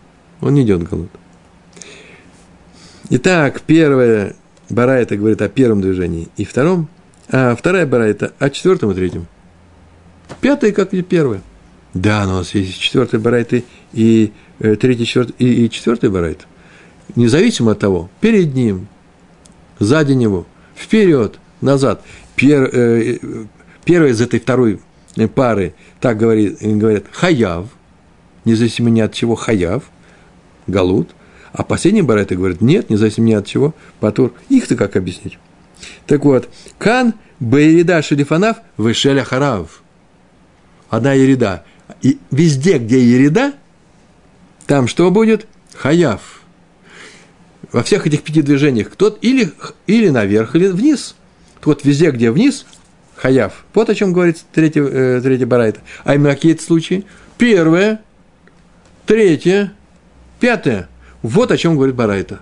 Он 0.41 0.53
не 0.53 0.63
идет 0.63 0.83
голод. 0.83 1.09
Итак, 3.15 3.61
первая 3.61 4.35
барайта 4.69 5.15
говорит 5.15 5.41
о 5.41 5.49
первом 5.49 5.81
движении 5.81 6.29
и 6.37 6.45
втором, 6.45 6.87
а 7.29 7.55
вторая 7.55 7.85
барайта 7.85 8.33
о 8.39 8.49
четвертом 8.49 8.91
и 8.91 8.95
третьем. 8.95 9.27
Пятая, 10.41 10.71
как 10.71 10.93
и 10.93 11.01
первая. 11.01 11.41
Да, 11.93 12.25
но 12.25 12.33
у 12.33 12.37
нас 12.37 12.55
есть 12.55 12.79
четвертая 12.79 13.21
барайта 13.21 13.61
и 13.93 14.31
Э, 14.63 14.77
третий, 14.77 15.05
четвертый 15.05 15.35
и, 15.39 15.65
и 15.65 15.69
четвертый 15.69 16.09
барайт, 16.09 16.47
независимо 17.17 17.73
от 17.73 17.79
того, 17.79 18.09
перед 18.21 18.53
ним, 18.53 18.87
сзади 19.77 20.13
него, 20.13 20.45
вперед, 20.73 21.37
назад. 21.59 22.01
Пер, 22.35 22.69
э, 22.71 23.17
первый 23.83 24.11
из 24.11 24.21
этой 24.21 24.39
второй 24.39 24.79
пары 25.35 25.73
так 25.99 26.17
говорит, 26.17 26.59
говорят 26.61 27.05
хаяв, 27.11 27.67
независимо 28.45 28.89
ни 28.89 29.01
от 29.01 29.13
чего 29.13 29.35
хаяв, 29.35 29.83
галут, 30.67 31.09
а 31.53 31.63
последний 31.63 32.01
барайт 32.01 32.31
говорит, 32.31 32.61
нет, 32.61 32.89
независимо 32.89 33.27
ни 33.27 33.33
от 33.33 33.45
чего, 33.45 33.75
патур. 33.99 34.33
Их-то 34.49 34.75
как 34.75 34.95
объяснить? 34.95 35.37
Так 36.07 36.25
вот, 36.25 36.49
кан 36.79 37.13
бейрида 37.39 38.01
шелифанав 38.01 38.57
вышеля 38.75 39.23
харав. 39.23 39.83
Одна 40.89 41.13
ереда. 41.13 41.63
И 42.01 42.17
везде, 42.31 42.79
где 42.79 42.99
ереда, 42.99 43.53
там 44.65 44.87
что 44.87 45.09
будет? 45.11 45.45
Хаяв. 45.75 46.41
Во 47.71 47.83
всех 47.83 48.07
этих 48.07 48.23
пяти 48.23 48.41
движениях 48.41 48.89
кто 48.89 49.09
или, 49.21 49.51
или 49.85 50.09
наверх, 50.09 50.55
или 50.55 50.67
вниз. 50.67 51.15
Вот 51.63 51.85
везде, 51.85 52.11
где 52.11 52.31
вниз, 52.31 52.65
хаяв. 53.15 53.63
Вот 53.73 53.89
о 53.89 53.95
чем 53.95 54.11
говорит 54.11 54.43
третий, 54.51 54.81
э, 54.81 55.21
третий 55.21 55.45
барайта. 55.45 55.81
А 56.03 56.15
именно 56.15 56.33
какие 56.33 56.53
это 56.53 56.63
случаи? 56.63 57.05
Первое, 57.37 58.01
третье, 59.05 59.73
пятое. 60.39 60.89
Вот 61.23 61.51
о 61.51 61.57
чем 61.57 61.75
говорит 61.75 61.95
барайта. 61.95 62.41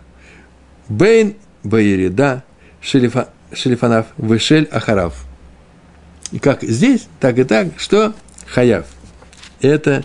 Бейн 0.90 1.36
Баирида 1.64 2.44
Шелифа, 2.82 3.30
Шелифанав 3.54 4.08
Вышель 4.18 4.68
Ахарав. 4.72 5.26
И 6.32 6.40
как 6.40 6.64
здесь, 6.64 7.08
так 7.20 7.38
и 7.38 7.44
так, 7.44 7.68
что 7.78 8.14
хаяв. 8.48 8.88
Это 9.62 10.04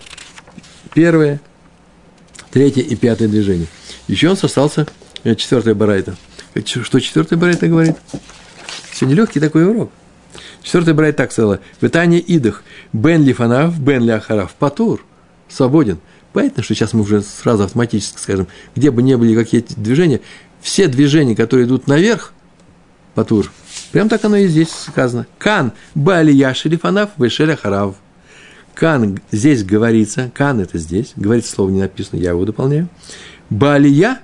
первое, 0.93 1.41
третье 2.51 2.81
и 2.81 2.95
пятое 2.95 3.27
движение. 3.27 3.67
Еще 4.07 4.29
нас 4.29 4.43
остался 4.43 4.87
э, 5.23 5.35
четвертая 5.35 5.73
барайта. 5.73 6.15
Что 6.63 6.99
четвертая 6.99 7.39
барайта 7.39 7.67
говорит? 7.67 7.95
Сегодня 8.93 9.17
легкий 9.17 9.39
такой 9.39 9.65
урок. 9.65 9.91
Четвертая 10.61 10.93
барайта 10.93 11.17
так 11.17 11.31
сказала. 11.31 11.59
Витание 11.81 12.19
идах. 12.19 12.63
Бен 12.93 13.23
лифанав, 13.23 13.79
бен 13.79 14.03
ляхарав. 14.03 14.53
Патур. 14.53 15.03
Свободен. 15.49 15.99
Понятно, 16.33 16.63
что 16.63 16.75
сейчас 16.75 16.93
мы 16.93 17.01
уже 17.01 17.21
сразу 17.21 17.63
автоматически 17.63 18.19
скажем, 18.19 18.47
где 18.75 18.91
бы 18.91 19.01
ни 19.01 19.15
были 19.15 19.35
какие-то 19.35 19.79
движения, 19.79 20.21
все 20.61 20.87
движения, 20.87 21.35
которые 21.35 21.67
идут 21.67 21.87
наверх, 21.87 22.33
патур, 23.15 23.51
прям 23.91 24.09
так 24.09 24.23
оно 24.25 24.37
и 24.37 24.47
здесь 24.47 24.71
сказано. 24.71 25.25
Кан, 25.39 25.71
бали 25.95 26.31
яши 26.31 26.69
лифанав, 26.69 27.11
вешеля 27.17 27.55
харав. 27.55 27.95
Кан 28.75 29.19
здесь 29.31 29.63
говорится, 29.63 30.29
кан 30.35 30.59
это 30.59 30.77
здесь, 30.77 31.13
говорится 31.15 31.51
слово 31.51 31.71
не 31.71 31.81
написано, 31.81 32.19
я 32.19 32.29
его 32.31 32.45
дополняю. 32.45 32.89
Балия 33.49 34.19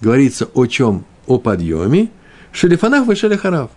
говорится 0.00 0.48
о 0.54 0.66
чем? 0.66 1.04
О 1.26 1.38
подъеме. 1.38 2.10
Шелифанах 2.52 3.06
вы 3.06 3.14
шелихарав. 3.14 3.70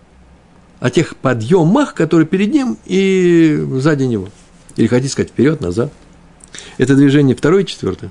О 0.80 0.90
тех 0.90 1.16
подъемах, 1.16 1.94
которые 1.94 2.26
перед 2.26 2.52
ним 2.52 2.78
и 2.84 3.64
сзади 3.74 4.04
него. 4.04 4.28
Или 4.76 4.86
хотите 4.86 5.12
сказать 5.12 5.30
вперед, 5.30 5.60
назад. 5.60 5.92
Это 6.78 6.94
движение 6.94 7.36
второе 7.36 7.62
и 7.62 7.66
четвертое. 7.66 8.10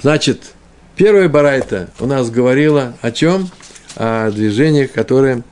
Значит, 0.00 0.52
первая 0.96 1.28
барайта 1.28 1.90
у 2.00 2.06
нас 2.06 2.30
говорила 2.30 2.94
о 3.02 3.10
чем? 3.10 3.50
о 3.98 4.30
движениях, 4.30 4.92
которые, 4.92 5.42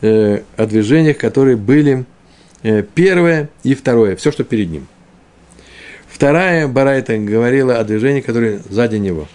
э, 0.00 0.42
о 0.56 0.66
движениях, 0.66 1.18
которые 1.18 1.56
были 1.56 2.04
э, 2.62 2.82
первое 2.82 3.50
и 3.64 3.74
второе, 3.74 4.16
все, 4.16 4.30
что 4.30 4.44
перед 4.44 4.70
ним. 4.70 4.86
Вторая 6.08 6.68
барайта 6.68 7.18
говорила 7.18 7.78
о 7.78 7.84
движении, 7.84 8.20
которые 8.20 8.60
сзади 8.70 8.96
него. 8.96 9.28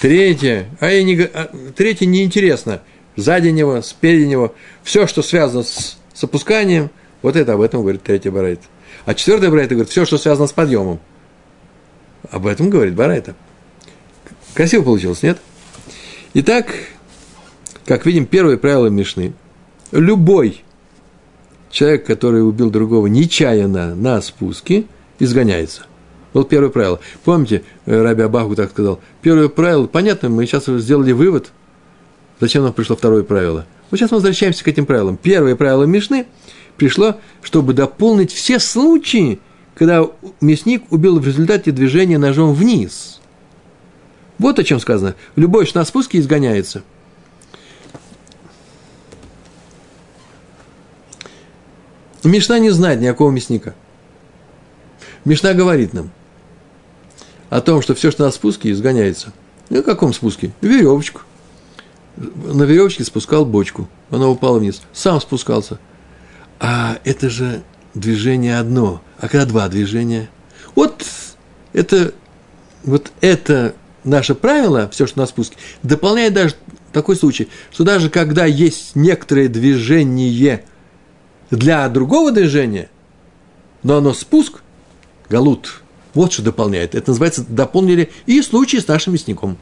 Третья, 0.00 0.66
а, 0.80 0.90
я 0.90 1.02
не, 1.02 1.20
а 1.22 1.50
третья 1.76 2.06
неинтересно, 2.06 2.82
сзади 3.16 3.48
него, 3.48 3.80
спереди 3.80 4.26
него, 4.26 4.54
все, 4.82 5.06
что 5.06 5.22
связано 5.22 5.62
с, 5.62 5.98
с 6.12 6.24
опусканием, 6.24 6.90
вот 7.22 7.36
это 7.36 7.52
об 7.52 7.60
этом 7.60 7.82
говорит 7.82 8.02
третья 8.02 8.30
барайта. 8.30 8.62
А 9.06 9.14
четвертая 9.14 9.50
барайта 9.50 9.74
говорит, 9.74 9.90
все, 9.90 10.04
что 10.04 10.18
связано 10.18 10.46
с 10.48 10.52
подъемом. 10.52 11.00
Об 12.30 12.46
этом 12.46 12.70
говорит 12.70 12.94
барайта. 12.94 13.34
Красиво 14.54 14.82
получилось, 14.82 15.22
нет? 15.22 15.38
Итак, 16.34 16.66
как 17.84 18.06
видим, 18.06 18.26
первое 18.26 18.56
правило 18.56 18.86
Мишны. 18.86 19.32
Любой 19.90 20.62
человек, 21.70 22.06
который 22.06 22.46
убил 22.46 22.70
другого 22.70 23.06
нечаянно 23.08 23.94
на 23.94 24.20
спуске, 24.20 24.84
изгоняется. 25.18 25.86
Вот 26.32 26.48
первое 26.48 26.70
правило. 26.70 27.00
Помните, 27.24 27.64
э, 27.86 28.00
Раби 28.00 28.22
Абаху 28.22 28.54
так 28.54 28.70
сказал? 28.70 29.00
Первое 29.22 29.48
правило, 29.48 29.86
понятно, 29.86 30.28
мы 30.28 30.46
сейчас 30.46 30.66
сделали 30.66 31.10
вывод, 31.10 31.50
зачем 32.38 32.62
нам 32.62 32.72
пришло 32.72 32.94
второе 32.94 33.24
правило. 33.24 33.66
Вот 33.90 33.98
сейчас 33.98 34.12
мы 34.12 34.18
возвращаемся 34.18 34.62
к 34.62 34.68
этим 34.68 34.86
правилам. 34.86 35.16
Первое 35.16 35.56
правило 35.56 35.82
Мишны 35.84 36.26
пришло, 36.76 37.16
чтобы 37.42 37.74
дополнить 37.74 38.32
все 38.32 38.60
случаи, 38.60 39.40
когда 39.80 40.06
мясник 40.42 40.84
убил 40.92 41.18
в 41.18 41.26
результате 41.26 41.70
движения 41.70 42.18
ножом 42.18 42.52
вниз. 42.52 43.18
Вот 44.38 44.58
о 44.58 44.62
чем 44.62 44.78
сказано. 44.78 45.14
Любой, 45.36 45.64
что 45.64 45.78
на 45.78 45.86
спуске 45.86 46.18
изгоняется– 46.18 46.82
Мишна 52.22 52.58
не 52.58 52.68
знает 52.68 53.00
никакого 53.00 53.30
мясника. 53.30 53.74
Мишна 55.24 55.54
говорит 55.54 55.94
нам 55.94 56.10
о 57.48 57.62
том, 57.62 57.80
что 57.80 57.94
все, 57.94 58.10
что 58.10 58.24
на 58.24 58.30
спуске, 58.30 58.70
изгоняется. 58.70 59.32
Ну, 59.70 59.80
в 59.80 59.84
каком 59.84 60.12
спуске? 60.12 60.52
Веревочку. 60.60 61.22
На 62.18 62.64
веревочке 62.64 63.04
спускал 63.04 63.46
бочку. 63.46 63.88
Она 64.10 64.28
упала 64.28 64.58
вниз. 64.58 64.82
Сам 64.92 65.18
спускался. 65.18 65.78
А 66.58 66.98
это 67.04 67.30
же 67.30 67.62
движение 67.94 68.58
одно. 68.58 69.02
А 69.18 69.28
когда 69.28 69.46
два 69.46 69.68
движения? 69.68 70.28
Вот 70.74 71.04
это, 71.72 72.14
вот 72.84 73.12
это 73.20 73.74
наше 74.04 74.34
правило, 74.34 74.88
все, 74.90 75.06
что 75.06 75.18
на 75.18 75.26
спуске, 75.26 75.56
дополняет 75.82 76.34
даже 76.34 76.54
такой 76.92 77.16
случай, 77.16 77.48
что 77.70 77.84
даже 77.84 78.10
когда 78.10 78.44
есть 78.44 78.96
некоторое 78.96 79.48
движение 79.48 80.64
для 81.50 81.88
другого 81.88 82.32
движения, 82.32 82.90
но 83.82 83.98
оно 83.98 84.14
спуск, 84.14 84.60
галут, 85.28 85.82
вот 86.14 86.32
что 86.32 86.42
дополняет. 86.42 86.94
Это 86.94 87.10
называется 87.10 87.44
дополнили 87.46 88.10
и 88.26 88.42
случай 88.42 88.80
с 88.80 88.88
нашим 88.88 89.12
мясником. 89.12 89.56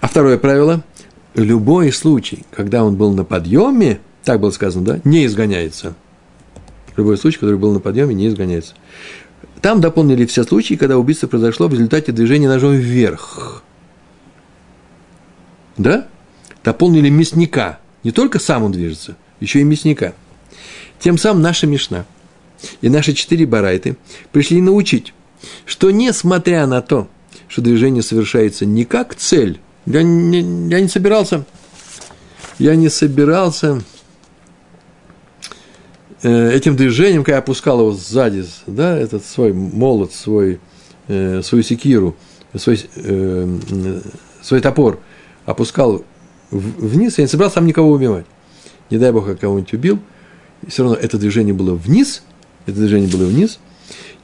А 0.00 0.08
второе 0.08 0.38
правило. 0.38 0.82
Любой 1.34 1.92
случай, 1.92 2.44
когда 2.50 2.84
он 2.84 2.96
был 2.96 3.12
на 3.12 3.24
подъеме, 3.24 4.00
так 4.24 4.40
было 4.40 4.50
сказано, 4.50 4.84
да, 4.84 5.00
не 5.04 5.26
изгоняется. 5.26 5.94
Любой 6.96 7.16
случай, 7.16 7.38
который 7.38 7.58
был 7.58 7.72
на 7.72 7.80
подъеме, 7.80 8.14
не 8.14 8.28
изгоняется. 8.28 8.74
Там 9.60 9.80
дополнили 9.80 10.26
все 10.26 10.44
случаи, 10.44 10.74
когда 10.74 10.98
убийство 10.98 11.26
произошло 11.26 11.68
в 11.68 11.72
результате 11.72 12.12
движения 12.12 12.48
ножом 12.48 12.72
вверх. 12.74 13.62
Да? 15.76 16.06
дополнили 16.64 17.08
мясника. 17.08 17.80
Не 18.04 18.12
только 18.12 18.38
сам 18.38 18.64
он 18.64 18.72
движется, 18.72 19.16
еще 19.40 19.60
и 19.60 19.64
мясника. 19.64 20.14
Тем 20.98 21.18
самым 21.18 21.42
наша 21.42 21.66
Мишна 21.66 22.04
и 22.80 22.88
наши 22.88 23.12
четыре 23.12 23.46
барайты 23.46 23.96
пришли 24.30 24.60
научить, 24.60 25.14
что 25.66 25.90
несмотря 25.90 26.66
на 26.66 26.80
то, 26.80 27.08
что 27.48 27.62
движение 27.62 28.02
совершается 28.02 28.66
не 28.66 28.84
как 28.84 29.14
цель, 29.14 29.60
я 29.86 30.02
не, 30.02 30.40
я 30.68 30.80
не 30.80 30.88
собирался, 30.88 31.44
я 32.58 32.76
не 32.76 32.88
собирался 32.88 33.82
э, 36.22 36.52
этим 36.52 36.76
движением, 36.76 37.24
когда 37.24 37.36
я 37.36 37.38
опускал 37.40 37.80
его 37.80 37.92
сзади, 37.92 38.44
да, 38.66 38.96
этот 38.96 39.24
свой 39.24 39.52
молот, 39.52 40.12
свой, 40.12 40.60
э, 41.08 41.42
свою 41.42 41.64
секиру, 41.64 42.16
свой, 42.56 42.84
э, 42.94 43.58
свой 44.40 44.60
топор, 44.60 45.00
опускал 45.46 46.04
вниз, 46.50 47.18
я 47.18 47.24
не 47.24 47.28
собирался 47.28 47.56
там 47.56 47.66
никого 47.66 47.90
убивать. 47.90 48.26
Не 48.90 48.98
дай 48.98 49.10
бог, 49.10 49.28
я 49.28 49.34
кого-нибудь 49.34 49.72
убил, 49.72 49.98
и 50.64 50.70
все 50.70 50.82
равно 50.82 50.96
это 50.96 51.18
движение 51.18 51.54
было 51.54 51.74
вниз, 51.74 52.22
это 52.66 52.76
движение 52.76 53.08
было 53.08 53.24
вниз, 53.24 53.58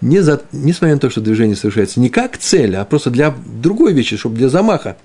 не 0.01 0.21
за, 0.21 0.43
несмотря 0.53 0.95
на 0.95 1.01
то, 1.01 1.11
что 1.11 1.21
движение 1.21 1.57
совершается 1.57 1.99
не 1.99 2.11
как 2.11 2.39
цель, 2.39 2.77
а 2.77 2.85
просто 2.85 3.11
для 3.11 3.35
другой 3.47 3.93
вещи, 3.93 4.17
чтобы 4.17 4.37
для 4.37 4.49
замаха, 4.49 4.97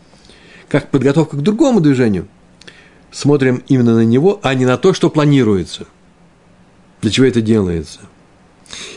как 0.73 0.89
подготовка 0.89 1.37
к 1.37 1.41
другому 1.43 1.81
движению, 1.81 2.27
смотрим 3.11 3.61
именно 3.67 3.93
на 3.93 4.05
него, 4.05 4.39
а 4.41 4.55
не 4.55 4.65
на 4.65 4.77
то, 4.77 4.91
что 4.91 5.11
планируется. 5.11 5.85
Для 7.03 7.11
чего 7.11 7.27
это 7.27 7.41
делается? 7.41 7.99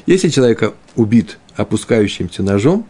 Если 0.07 0.31
человека 0.31 0.73
убит 0.95 1.39
опускающимся 1.55 2.43
ножом, 2.43 2.87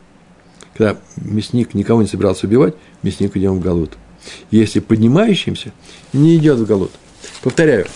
когда 0.73 0.97
мясник 1.17 1.75
никого 1.75 2.01
не 2.01 2.07
собирался 2.07 2.47
убивать, 2.47 2.77
мясник 3.03 3.37
идет 3.37 3.55
в 3.55 3.61
галут– 3.61 3.99
если 4.53 4.79
поднимающимся, 4.79 5.73
не 6.13 6.37
идет 6.37 6.59
в 6.59 6.67
голод. 6.67 6.93
Повторяю, 7.43 7.87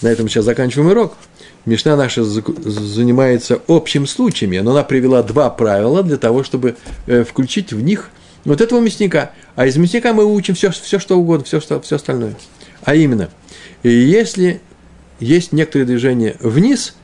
на 0.00 0.08
этом 0.08 0.28
сейчас 0.28 0.44
заканчиваем 0.44 0.90
урок. 0.90 1.16
Мишна 1.66 1.96
наша 1.96 2.22
занимается 2.24 3.60
общим 3.66 4.06
случаями, 4.06 4.58
но 4.58 4.70
она 4.70 4.84
привела 4.84 5.24
два 5.24 5.50
правила 5.50 6.04
для 6.04 6.18
того, 6.18 6.44
чтобы 6.44 6.76
э, 7.06 7.24
включить 7.24 7.72
в 7.72 7.82
них 7.82 8.10
вот 8.44 8.60
этого 8.60 8.80
мясника. 8.80 9.32
А 9.56 9.66
из 9.66 9.76
мясника 9.76 10.12
мы 10.12 10.24
учим 10.24 10.54
все, 10.54 10.70
все 10.70 10.98
что 10.98 11.18
угодно, 11.18 11.44
все, 11.44 11.60
что, 11.60 11.80
все 11.80 11.96
остальное. 11.96 12.34
А 12.82 12.94
именно, 12.94 13.30
если 13.82 14.60
есть 15.18 15.52
некоторые 15.52 15.86
движения 15.86 16.36
вниз, 16.40 16.94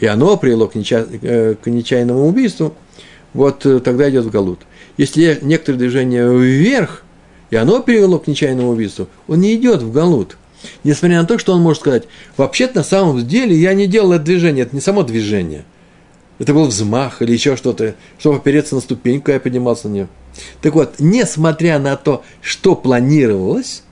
и 0.00 0.06
оно 0.06 0.36
привело 0.36 0.68
к, 0.68 0.74
неча, 0.74 1.06
э, 1.22 1.54
к 1.62 1.66
нечаянному 1.66 2.26
убийству, 2.26 2.74
вот 3.32 3.64
э, 3.66 3.80
тогда 3.80 4.08
идет 4.10 4.26
в 4.26 4.30
галут. 4.30 4.60
Если 4.96 5.38
некоторые 5.42 5.78
движения 5.78 6.28
вверх, 6.28 7.02
и 7.50 7.56
оно 7.56 7.82
привело 7.82 8.18
к 8.18 8.26
нечаянному 8.26 8.70
убийству, 8.70 9.08
он 9.28 9.40
не 9.40 9.54
идет 9.54 9.82
в 9.82 9.92
галут. 9.92 10.36
Несмотря 10.82 11.20
на 11.20 11.26
то, 11.26 11.38
что 11.38 11.52
он 11.52 11.60
может 11.60 11.80
сказать, 11.80 12.04
вообще-то 12.36 12.78
на 12.78 12.84
самом 12.84 13.26
деле 13.26 13.54
я 13.56 13.74
не 13.74 13.86
делал 13.86 14.12
это 14.12 14.24
движение, 14.24 14.64
это 14.64 14.74
не 14.74 14.80
само 14.80 15.02
движение. 15.02 15.64
Это 16.38 16.52
был 16.52 16.66
взмах 16.66 17.22
или 17.22 17.32
еще 17.32 17.56
что-то, 17.56 17.94
чтобы 18.18 18.36
опереться 18.36 18.74
на 18.74 18.80
ступеньку, 18.80 19.30
я 19.30 19.40
поднимался 19.40 19.88
на 19.88 19.92
нее. 19.92 20.08
Так 20.60 20.74
вот, 20.74 20.96
несмотря 20.98 21.78
на 21.78 21.96
то, 21.96 22.24
что 22.40 22.74
планировалось, 22.74 23.82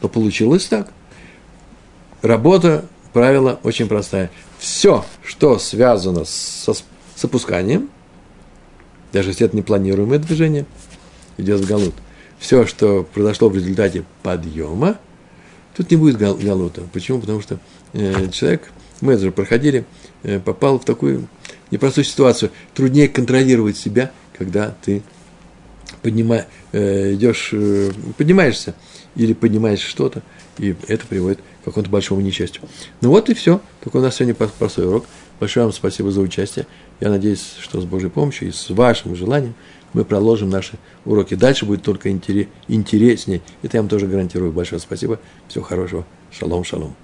то 0.00 0.08
получилось 0.08 0.66
так. 0.66 0.92
Работа, 2.22 2.84
правило 3.12 3.60
очень 3.62 3.86
простая. 3.86 4.30
Все, 4.58 5.04
что 5.24 5.58
связано 5.58 6.24
со, 6.24 6.74
с 6.74 7.24
опусканием, 7.24 7.88
даже 9.12 9.30
если 9.30 9.46
это 9.46 9.56
непланируемое 9.56 10.18
движение, 10.18 10.66
идет 11.36 11.60
в 11.60 11.66
галут– 11.66 11.94
все, 12.40 12.66
что 12.66 13.06
произошло 13.14 13.50
в 13.50 13.54
результате 13.54 14.04
подъема, 14.22 14.98
тут 15.76 15.90
не 15.90 15.96
будет 15.96 16.16
галута. 16.16 16.82
Почему? 16.92 17.20
Потому 17.20 17.42
что 17.42 17.60
э, 17.92 18.28
человек, 18.30 18.72
мы 19.02 19.12
это 19.12 19.24
же 19.24 19.30
проходили, 19.30 19.84
э, 20.22 20.40
попал 20.40 20.80
в 20.80 20.84
такую 20.84 21.28
непростую 21.70 22.06
ситуацию. 22.06 22.50
Труднее 22.74 23.08
контролировать 23.08 23.76
себя, 23.76 24.10
когда 24.36 24.74
ты 24.82 25.02
поднима, 26.02 26.46
э, 26.72 27.14
идешь, 27.14 27.50
э, 27.52 27.90
поднимаешься 28.16 28.74
или 29.16 29.32
поднимаешь 29.32 29.80
что-то, 29.80 30.22
и 30.58 30.74
это 30.88 31.06
приводит 31.06 31.40
к 31.62 31.64
какому-то 31.66 31.90
большому 31.90 32.20
несчастью. 32.20 32.62
Ну 33.00 33.10
вот 33.10 33.28
и 33.28 33.34
все. 33.34 33.60
Такой 33.82 34.00
у 34.00 34.04
нас 34.04 34.16
сегодня 34.16 34.34
простой 34.34 34.86
урок. 34.86 35.06
Большое 35.38 35.64
вам 35.64 35.72
спасибо 35.72 36.10
за 36.10 36.20
участие. 36.20 36.66
Я 37.00 37.08
надеюсь, 37.08 37.54
что 37.60 37.80
с 37.80 37.84
Божьей 37.84 38.10
помощью 38.10 38.48
и 38.48 38.52
с 38.52 38.68
вашим 38.70 39.16
желанием 39.16 39.54
мы 39.92 40.04
продолжим 40.04 40.50
наши 40.50 40.78
уроки. 41.04 41.34
Дальше 41.34 41.64
будет 41.66 41.82
только 41.82 42.10
интереснее. 42.10 43.40
Это 43.62 43.76
я 43.76 43.82
вам 43.82 43.88
тоже 43.88 44.06
гарантирую. 44.06 44.52
Большое 44.52 44.80
спасибо. 44.80 45.18
Всего 45.48 45.64
хорошего. 45.64 46.06
Шалом, 46.30 46.62
шалом. 46.64 46.94